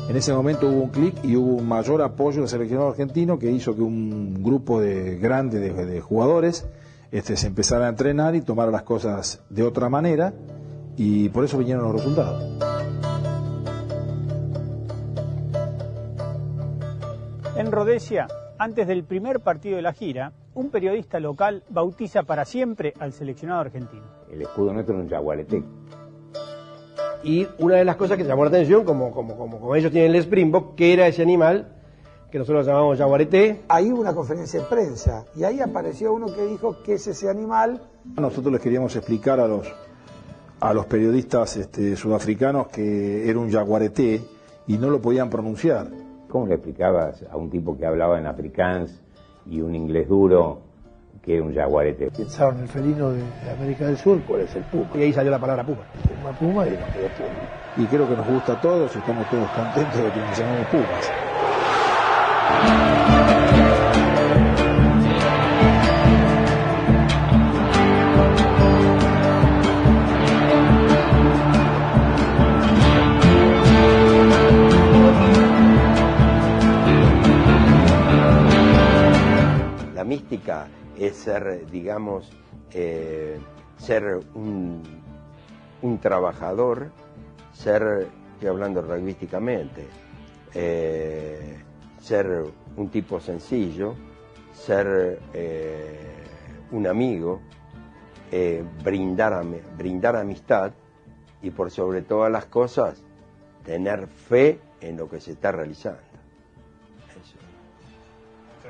En 0.09 0.17
ese 0.17 0.33
momento 0.33 0.67
hubo 0.67 0.81
un 0.81 0.89
clic 0.89 1.23
y 1.23 1.35
hubo 1.35 1.57
un 1.57 1.67
mayor 1.67 2.01
apoyo 2.01 2.39
del 2.39 2.49
seleccionado 2.49 2.89
argentino 2.89 3.37
que 3.37 3.51
hizo 3.51 3.75
que 3.75 3.83
un 3.83 4.41
grupo 4.43 4.81
de 4.81 5.19
grande 5.19 5.59
de, 5.59 5.85
de 5.85 6.01
jugadores 6.01 6.67
este, 7.11 7.37
se 7.37 7.45
empezara 7.45 7.85
a 7.85 7.89
entrenar 7.89 8.33
y 8.33 8.41
tomara 8.41 8.71
las 8.71 8.81
cosas 8.81 9.43
de 9.51 9.61
otra 9.61 9.87
manera 9.87 10.33
y 10.97 11.29
por 11.29 11.45
eso 11.45 11.59
vinieron 11.59 11.83
los 11.83 11.93
resultados. 11.93 12.43
En 17.55 17.71
Rhodesia, 17.71 18.27
antes 18.57 18.87
del 18.87 19.03
primer 19.03 19.41
partido 19.41 19.75
de 19.75 19.83
la 19.83 19.93
gira, 19.93 20.31
un 20.55 20.71
periodista 20.71 21.19
local 21.19 21.63
bautiza 21.69 22.23
para 22.23 22.45
siempre 22.45 22.95
al 22.99 23.13
seleccionado 23.13 23.61
argentino. 23.61 24.05
El 24.31 24.41
escudo 24.41 24.73
nuestro 24.73 24.97
es 24.97 25.03
un 25.03 25.09
jaguaretec. 25.09 25.63
Y 27.23 27.47
una 27.57 27.75
de 27.75 27.85
las 27.85 27.95
cosas 27.95 28.17
que 28.17 28.23
llamó 28.23 28.43
la 28.43 28.49
atención, 28.49 28.83
como, 28.85 29.11
como, 29.11 29.37
como, 29.37 29.59
como 29.59 29.75
ellos 29.75 29.91
tienen 29.91 30.15
el 30.15 30.23
Springbok, 30.23 30.75
que 30.75 30.93
era 30.93 31.07
ese 31.07 31.21
animal 31.21 31.79
que 32.31 32.37
nosotros 32.37 32.65
llamamos 32.65 32.97
jaguareté. 32.97 33.61
Ahí 33.67 33.91
hubo 33.91 34.01
una 34.01 34.13
conferencia 34.13 34.59
de 34.59 34.65
prensa 34.67 35.25
y 35.35 35.43
ahí 35.43 35.59
apareció 35.59 36.13
uno 36.13 36.27
que 36.27 36.45
dijo 36.45 36.81
que 36.83 36.93
es 36.93 37.07
ese 37.07 37.29
animal. 37.29 37.81
Nosotros 38.15 38.53
les 38.53 38.61
queríamos 38.61 38.95
explicar 38.95 39.39
a 39.39 39.47
los, 39.47 39.67
a 40.59 40.73
los 40.73 40.85
periodistas 40.85 41.57
este, 41.57 41.95
sudafricanos 41.95 42.67
que 42.67 43.29
era 43.29 43.39
un 43.39 43.51
jaguareté 43.51 44.21
y 44.67 44.77
no 44.77 44.89
lo 44.89 45.01
podían 45.01 45.29
pronunciar. 45.29 45.87
¿Cómo 46.29 46.45
le 46.45 46.55
explicabas 46.55 47.25
a 47.31 47.37
un 47.37 47.49
tipo 47.49 47.75
que 47.75 47.85
hablaba 47.85 48.19
en 48.19 48.27
afrikaans 48.27 49.01
y 49.47 49.61
un 49.61 49.73
inglés 49.73 50.07
duro 50.07 50.68
que 51.21 51.35
era 51.35 51.43
un 51.43 51.53
jaguarete? 51.53 52.11
Pensaron 52.11 52.59
el 52.61 52.67
felino 52.67 53.11
de, 53.11 53.21
América 53.51 53.85
del 53.85 53.97
Sur, 53.97 54.21
¿cuál 54.27 54.41
es 54.41 54.55
el 54.55 54.63
puma? 54.63 54.89
Y 54.95 55.01
ahí 55.01 55.13
salió 55.13 55.31
la 55.31 55.39
palabra 55.39 55.63
puma. 55.65 55.81
Puma, 56.07 56.37
puma 56.37 56.67
y 56.67 56.71
nos 56.71 56.89
quedó 56.89 57.07
puma. 57.09 57.77
Y 57.77 57.85
creo 57.85 58.07
que 58.07 58.15
nos 58.15 58.27
gusta 58.27 58.53
a 58.53 58.61
todos 58.61 58.95
y 58.95 58.99
estamos 58.99 59.29
todos 59.29 59.49
contentos 59.51 60.03
de 60.03 60.11
que 60.11 60.19
nos 60.19 60.37
llamamos 60.37 60.67
pumas. 60.67 61.28
Digamos, 81.71 82.29
eh, 82.71 83.39
ser 83.77 84.19
un, 84.33 84.81
un 85.81 85.97
trabajador, 85.99 86.91
ser, 87.53 88.07
estoy 88.33 88.49
hablando 88.49 88.81
rugbyísticamente, 88.81 89.87
eh, 90.53 91.63
ser 91.99 92.43
un 92.75 92.89
tipo 92.89 93.19
sencillo, 93.19 93.95
ser 94.53 95.19
eh, 95.33 96.23
un 96.71 96.87
amigo, 96.87 97.41
brindar, 98.83 99.43
brindar 99.75 100.15
amistad 100.15 100.71
y 101.41 101.49
por 101.49 101.71
sobre 101.71 102.03
todas 102.03 102.31
las 102.31 102.45
cosas 102.45 103.01
tener 103.65 104.07
fe 104.07 104.59
en 104.81 104.97
lo 104.97 105.09
que 105.09 105.19
se 105.19 105.31
está 105.31 105.51
realizando. 105.51 105.99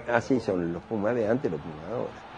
Así 0.08 0.40
son 0.40 0.74
los 0.74 0.82
Pumas 0.84 1.14
de 1.16 1.28
antes, 1.28 1.52
los 1.52 1.60
Pumas 1.60 1.88
de 1.88 1.94
ahora. 1.94 2.29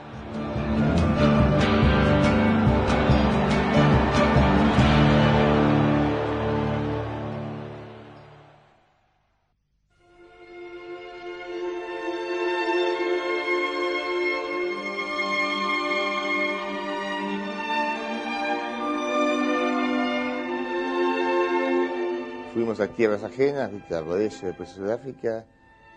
A 22.84 22.88
tierras 22.88 23.24
ajenas, 23.24 23.72
viste, 23.72 23.96
a 23.96 24.02
Rhodesia, 24.02 24.48
después 24.50 24.70
a 24.72 24.74
Sudáfrica. 24.76 25.46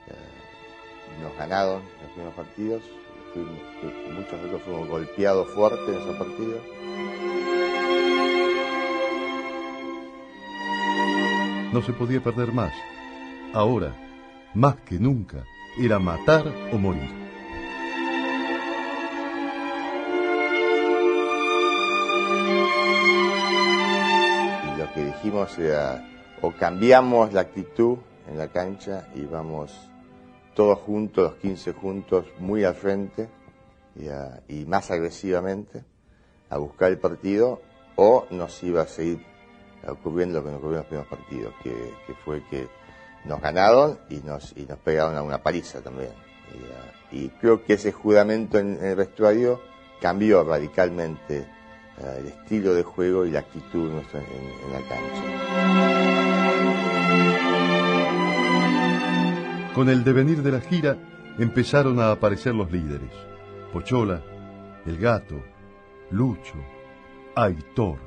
eh, 0.06 1.20
nos 1.22 1.36
ganaron 1.38 1.82
los 2.02 2.10
primeros 2.12 2.34
partidos. 2.34 2.82
Fuimos- 3.32 3.60
fu- 3.80 4.12
muchos 4.12 4.30
de 4.32 4.36
nosotros 4.38 4.62
fuimos 4.62 4.88
golpeados 4.88 5.48
fuerte 5.54 5.92
en 5.92 5.98
esos 5.98 6.16
partidos. 6.16 6.60
No 11.72 11.82
se 11.82 11.92
podía 11.92 12.20
perder 12.22 12.52
más. 12.52 12.72
Ahora, 13.52 13.92
más 14.54 14.76
que 14.86 14.98
nunca, 14.98 15.44
era 15.78 15.98
matar 15.98 16.46
o 16.72 16.78
morir. 16.78 17.10
Y 24.64 24.78
lo 24.78 24.92
que 24.94 25.04
dijimos 25.04 25.58
era, 25.58 26.02
o 26.44 26.52
cambiamos 26.52 27.32
la 27.32 27.40
actitud 27.40 27.96
en 28.28 28.36
la 28.36 28.48
cancha 28.48 29.08
y 29.14 29.24
vamos 29.24 29.72
todos 30.54 30.78
juntos, 30.80 31.24
los 31.24 31.34
15 31.36 31.72
juntos, 31.72 32.26
muy 32.38 32.64
al 32.64 32.74
frente 32.74 33.28
y, 34.48 34.64
más 34.66 34.90
agresivamente 34.90 35.84
a 36.50 36.58
buscar 36.58 36.90
el 36.90 36.98
partido, 36.98 37.62
o 37.96 38.26
nos 38.30 38.62
iba 38.62 38.82
a 38.82 38.86
seguir 38.86 39.24
ocurriendo 39.88 40.38
lo 40.38 40.44
que 40.44 40.50
nos 40.50 40.58
ocurrió 40.58 40.76
en 40.76 40.80
los 40.80 40.86
primeros 40.86 41.08
partidos, 41.08 41.54
que, 41.62 42.14
fue 42.24 42.42
que 42.48 42.68
nos 43.24 43.40
ganaron 43.40 43.98
y 44.10 44.16
nos, 44.16 44.54
pegaron 44.84 45.16
a 45.16 45.22
una 45.22 45.42
paliza 45.42 45.80
también. 45.80 46.12
Y, 47.10 47.26
ah, 47.26 47.38
creo 47.40 47.64
que 47.64 47.74
ese 47.74 47.90
juramento 47.90 48.58
en, 48.58 48.78
el 48.84 48.96
vestuario 48.96 49.60
cambió 50.00 50.44
radicalmente 50.44 51.46
ah, 51.98 52.16
el 52.18 52.26
estilo 52.26 52.74
de 52.74 52.82
juego 52.82 53.24
y 53.24 53.30
la 53.30 53.40
actitud 53.40 53.90
en 53.90 54.72
la 54.72 54.88
cancha. 54.88 56.23
Con 59.74 59.88
el 59.88 60.04
devenir 60.04 60.42
de 60.44 60.52
la 60.52 60.60
gira 60.60 60.96
empezaron 61.36 61.98
a 61.98 62.12
aparecer 62.12 62.54
los 62.54 62.70
líderes. 62.70 63.10
Pochola, 63.72 64.22
El 64.86 64.98
Gato, 64.98 65.42
Lucho, 66.12 66.54
Aitor. 67.34 67.98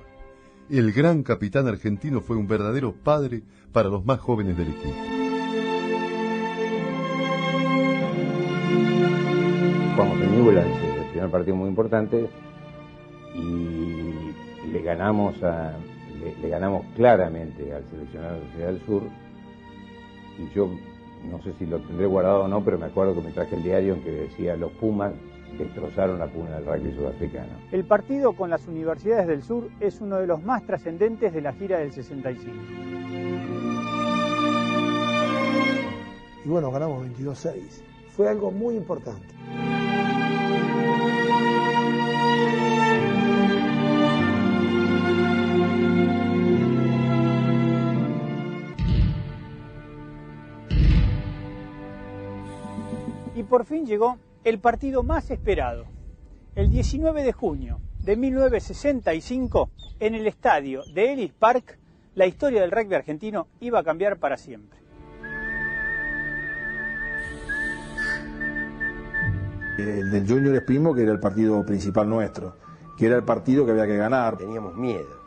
el 0.69 0.93
gran 0.93 1.23
capitán 1.23 1.67
argentino 1.67 2.21
fue 2.21 2.37
un 2.37 2.47
verdadero 2.47 2.93
padre 2.93 3.43
para 3.73 3.89
los 3.89 4.05
más 4.05 4.19
jóvenes 4.19 4.57
del 4.57 4.69
equipo. 4.69 4.95
Jugamos 9.93 10.21
en 10.21 10.37
Newlands, 10.37 10.77
el 10.83 11.11
primer 11.11 11.31
partido 11.31 11.55
muy 11.57 11.67
importante, 11.67 12.29
y 13.35 14.71
le 14.71 14.81
ganamos 14.83 15.35
le, 16.41 16.49
ganamos 16.49 16.85
claramente 16.95 17.73
al 17.73 17.83
seleccionado 17.91 18.35
de 18.35 18.39
la 18.39 18.47
Sociedad 18.47 18.71
del 18.71 18.85
Sur. 18.85 19.03
Y 20.39 20.55
yo 20.55 20.69
no 21.23 21.41
sé 21.41 21.53
si 21.53 21.65
lo 21.65 21.79
tendré 21.79 22.05
guardado 22.05 22.43
o 22.43 22.47
no, 22.47 22.63
pero 22.63 22.77
me 22.77 22.85
acuerdo 22.85 23.15
que 23.15 23.21
me 23.21 23.31
traje 23.31 23.55
el 23.55 23.63
diario 23.63 23.95
en 23.95 24.03
que 24.03 24.11
decía 24.11 24.55
los 24.55 24.71
Pumas 24.73 25.13
destrozaron 25.57 26.19
la 26.19 26.27
puna 26.27 26.59
del 26.59 26.65
rugby 26.65 26.93
sudafricano. 26.93 27.53
El 27.71 27.85
partido 27.85 28.33
con 28.33 28.49
las 28.49 28.67
universidades 28.67 29.27
del 29.27 29.43
sur 29.43 29.69
es 29.79 30.01
uno 30.01 30.17
de 30.17 30.27
los 30.27 30.43
más 30.43 30.63
trascendentes 30.65 31.33
de 31.33 31.41
la 31.41 31.53
gira 31.53 31.79
del 31.79 31.91
65. 31.91 32.51
Y 36.45 36.49
bueno, 36.49 36.71
ganamos 36.71 37.05
22-6. 37.07 37.83
Fue 38.15 38.29
algo 38.29 38.51
muy 38.51 38.75
importante. 38.75 39.27
Por 53.47 53.65
fin 53.65 53.85
llegó 53.85 54.17
el 54.43 54.59
partido 54.59 55.03
más 55.03 55.31
esperado. 55.31 55.85
El 56.55 56.69
19 56.69 57.23
de 57.23 57.33
junio 57.33 57.79
de 57.99 58.15
1965, 58.15 59.69
en 59.99 60.15
el 60.15 60.27
estadio 60.27 60.83
de 60.93 61.13
Ellis 61.13 61.33
Park, 61.33 61.77
la 62.15 62.25
historia 62.25 62.61
del 62.61 62.71
rugby 62.71 62.95
argentino 62.95 63.47
iba 63.59 63.79
a 63.79 63.83
cambiar 63.83 64.17
para 64.17 64.37
siempre. 64.37 64.79
El 69.77 70.09
del 70.09 70.27
Junior 70.27 70.55
Espimo, 70.55 70.95
que 70.95 71.03
era 71.03 71.11
el 71.11 71.19
partido 71.19 71.63
principal 71.63 72.09
nuestro, 72.09 72.55
que 72.97 73.05
era 73.05 73.15
el 73.15 73.23
partido 73.23 73.65
que 73.65 73.71
había 73.71 73.85
que 73.85 73.97
ganar. 73.97 74.37
Teníamos 74.37 74.75
miedo, 74.75 75.21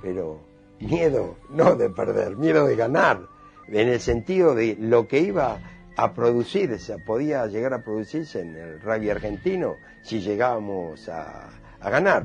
pero 0.00 0.40
miedo 0.78 1.36
no 1.50 1.74
de 1.74 1.90
perder, 1.90 2.36
miedo 2.36 2.66
de 2.66 2.76
ganar, 2.76 3.22
en 3.66 3.88
el 3.88 3.98
sentido 3.98 4.54
de 4.54 4.76
lo 4.78 5.08
que 5.08 5.20
iba 5.20 5.58
a 6.02 6.14
producirse, 6.14 6.98
podía 6.98 7.46
llegar 7.46 7.74
a 7.74 7.82
producirse 7.82 8.40
en 8.40 8.56
el 8.56 8.80
rugby 8.80 9.10
argentino 9.10 9.76
si 10.00 10.20
llegábamos 10.20 11.10
a, 11.10 11.50
a 11.78 11.90
ganar. 11.90 12.24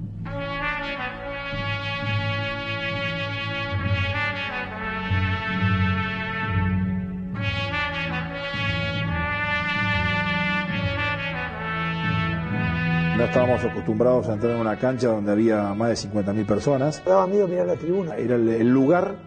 No 13.18 13.24
estábamos 13.26 13.64
acostumbrados 13.64 14.30
a 14.30 14.34
entrar 14.36 14.54
en 14.54 14.62
una 14.62 14.80
cancha 14.80 15.10
donde 15.10 15.34
había 15.34 15.74
más 15.74 15.90
de 16.02 16.10
50.000 16.10 16.46
personas. 16.46 17.04
Daba 17.04 17.28
miedo 17.28 17.48
mirar 17.48 17.68
la 17.68 17.76
tribuna. 17.76 18.16
Era 18.16 18.36
el, 18.36 18.48
el 18.48 18.70
lugar 18.70 19.18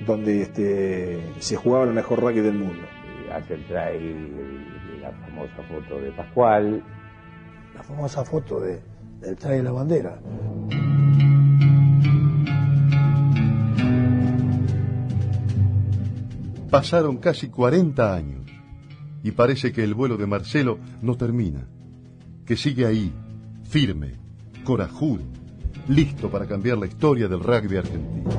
donde 0.00 0.40
este, 0.40 1.34
se 1.40 1.56
jugaba 1.56 1.84
el 1.84 1.92
mejor 1.92 2.20
rugby 2.20 2.40
del 2.40 2.54
mundo 2.54 2.86
hace 3.36 3.54
el 3.54 3.64
trail, 3.66 5.00
la 5.02 5.12
famosa 5.12 5.62
foto 5.68 6.00
de 6.00 6.10
Pascual. 6.12 6.82
La 7.74 7.82
famosa 7.82 8.24
foto 8.24 8.60
de, 8.60 8.80
del 9.20 9.36
trail 9.36 9.58
de 9.58 9.62
la 9.62 9.72
bandera. 9.72 10.18
Pasaron 16.70 17.18
casi 17.18 17.48
40 17.48 18.14
años 18.14 18.44
y 19.22 19.30
parece 19.32 19.72
que 19.72 19.84
el 19.84 19.94
vuelo 19.94 20.16
de 20.16 20.26
Marcelo 20.26 20.78
no 21.02 21.16
termina, 21.16 21.66
que 22.44 22.56
sigue 22.56 22.86
ahí, 22.86 23.12
firme, 23.64 24.14
corajudo, 24.64 25.24
listo 25.88 26.30
para 26.30 26.46
cambiar 26.46 26.78
la 26.78 26.86
historia 26.86 27.28
del 27.28 27.40
rugby 27.40 27.76
argentino. 27.76 28.30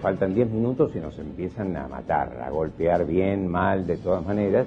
Faltan 0.00 0.34
10 0.34 0.50
minutos 0.50 0.92
y 0.94 0.98
nos 0.98 1.18
empiezan 1.18 1.76
a 1.76 1.88
matar, 1.88 2.40
a 2.42 2.50
golpear 2.50 3.06
bien, 3.06 3.48
mal, 3.48 3.86
de 3.86 3.96
todas 3.96 4.24
maneras. 4.24 4.66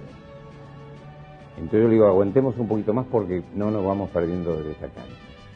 Entonces 1.57 1.81
yo 1.81 1.87
le 1.87 1.93
digo, 1.93 2.07
aguantemos 2.07 2.57
un 2.57 2.67
poquito 2.67 2.93
más 2.93 3.05
porque 3.11 3.43
no 3.55 3.71
nos 3.71 3.85
vamos 3.85 4.09
perdiendo 4.09 4.61
de 4.63 4.71
esta 4.71 4.87
cancha. 4.87 5.15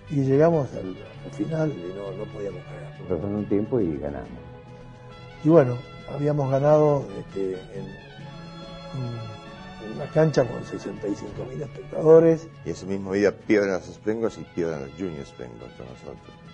Y 0.10 0.22
llegamos 0.22 0.70
al, 0.76 0.96
final 1.32 1.72
y 1.72 1.94
no, 1.96 2.12
no 2.12 2.32
podíamos 2.32 2.62
ganar. 2.64 2.94
Pasó 3.10 3.28
un 3.28 3.46
tiempo 3.46 3.80
y 3.80 3.98
ganamos. 3.98 4.30
Y 5.44 5.50
bueno, 5.50 5.78
habíamos 6.14 6.52
ganado 6.52 7.06
este, 7.20 7.54
en, 7.54 8.06
una 9.96 10.06
cancha 10.12 10.44
con 10.44 10.64
65.000 10.64 11.62
espectadores. 11.62 12.48
Y 12.66 12.72
ese 12.72 12.86
mismo 12.86 13.14
día 13.14 13.36
pierden 13.36 13.72
los 13.72 13.86
Sprengos 13.86 14.38
y 14.38 14.44
pierden 14.56 14.82
los 14.82 14.92
Junior 14.92 15.26
Sprengos 15.26 15.70
con 15.78 15.88
nosotros. 15.88 16.45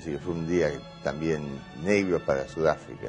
Así 0.00 0.12
que 0.12 0.18
fue 0.18 0.32
un 0.32 0.48
día 0.48 0.70
también 1.04 1.42
negro 1.84 2.24
para 2.24 2.48
Sudáfrica. 2.48 3.08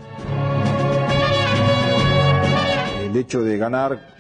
El 3.02 3.16
hecho 3.16 3.42
de 3.42 3.58
ganar 3.58 4.14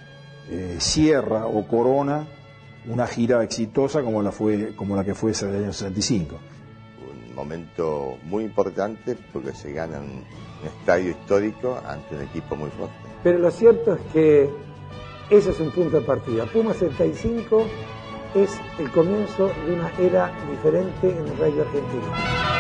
eh, 0.49 0.77
Sierra 0.79 1.47
o 1.47 1.67
Corona 1.67 2.25
una 2.88 3.07
gira 3.07 3.43
exitosa 3.43 4.01
como 4.01 4.23
la, 4.23 4.31
fue, 4.31 4.73
como 4.73 4.95
la 4.95 5.03
que 5.03 5.13
fue 5.13 5.31
esa 5.31 5.47
del 5.47 5.65
año 5.65 5.73
65. 5.73 6.39
Un 7.29 7.36
momento 7.36 8.17
muy 8.23 8.45
importante 8.45 9.17
porque 9.34 9.51
se 9.51 9.73
gana 9.73 9.99
un, 9.99 10.23
estadio 10.65 11.10
histórico 11.12 11.77
ante 11.86 12.15
un 12.15 12.21
equipo 12.21 12.55
muy 12.55 12.69
fuerte. 12.69 12.95
Pero 13.21 13.39
lo 13.39 13.51
cierto 13.51 13.95
es 13.95 14.01
que 14.13 14.49
ese 15.29 15.51
es 15.51 15.60
un 15.60 15.71
punto 15.71 15.99
de 15.99 16.05
partida. 16.05 16.45
Puma 16.45 16.73
75 16.73 17.65
es 18.36 18.57
el 18.79 18.89
comienzo 18.91 19.51
de 19.65 19.73
una 19.73 19.91
era 19.99 20.31
diferente 20.49 21.12
en 21.12 21.17
el 21.17 21.38
rugby 21.38 21.60
argentino. 21.60 22.51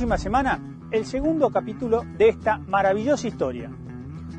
Próxima 0.00 0.16
semana 0.16 0.58
el 0.92 1.04
segundo 1.04 1.50
capítulo 1.50 2.06
de 2.16 2.30
esta 2.30 2.56
maravillosa 2.56 3.28
historia, 3.28 3.70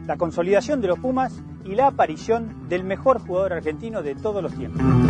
la 0.08 0.18
consolidación 0.18 0.82
de 0.82 0.88
los 0.88 0.98
Pumas 0.98 1.40
y 1.64 1.76
la 1.76 1.86
aparición 1.86 2.68
del 2.68 2.84
mejor 2.84 3.20
jugador 3.20 3.54
argentino 3.54 4.02
de 4.02 4.16
todos 4.16 4.42
los 4.42 4.56
tiempos. 4.56 5.01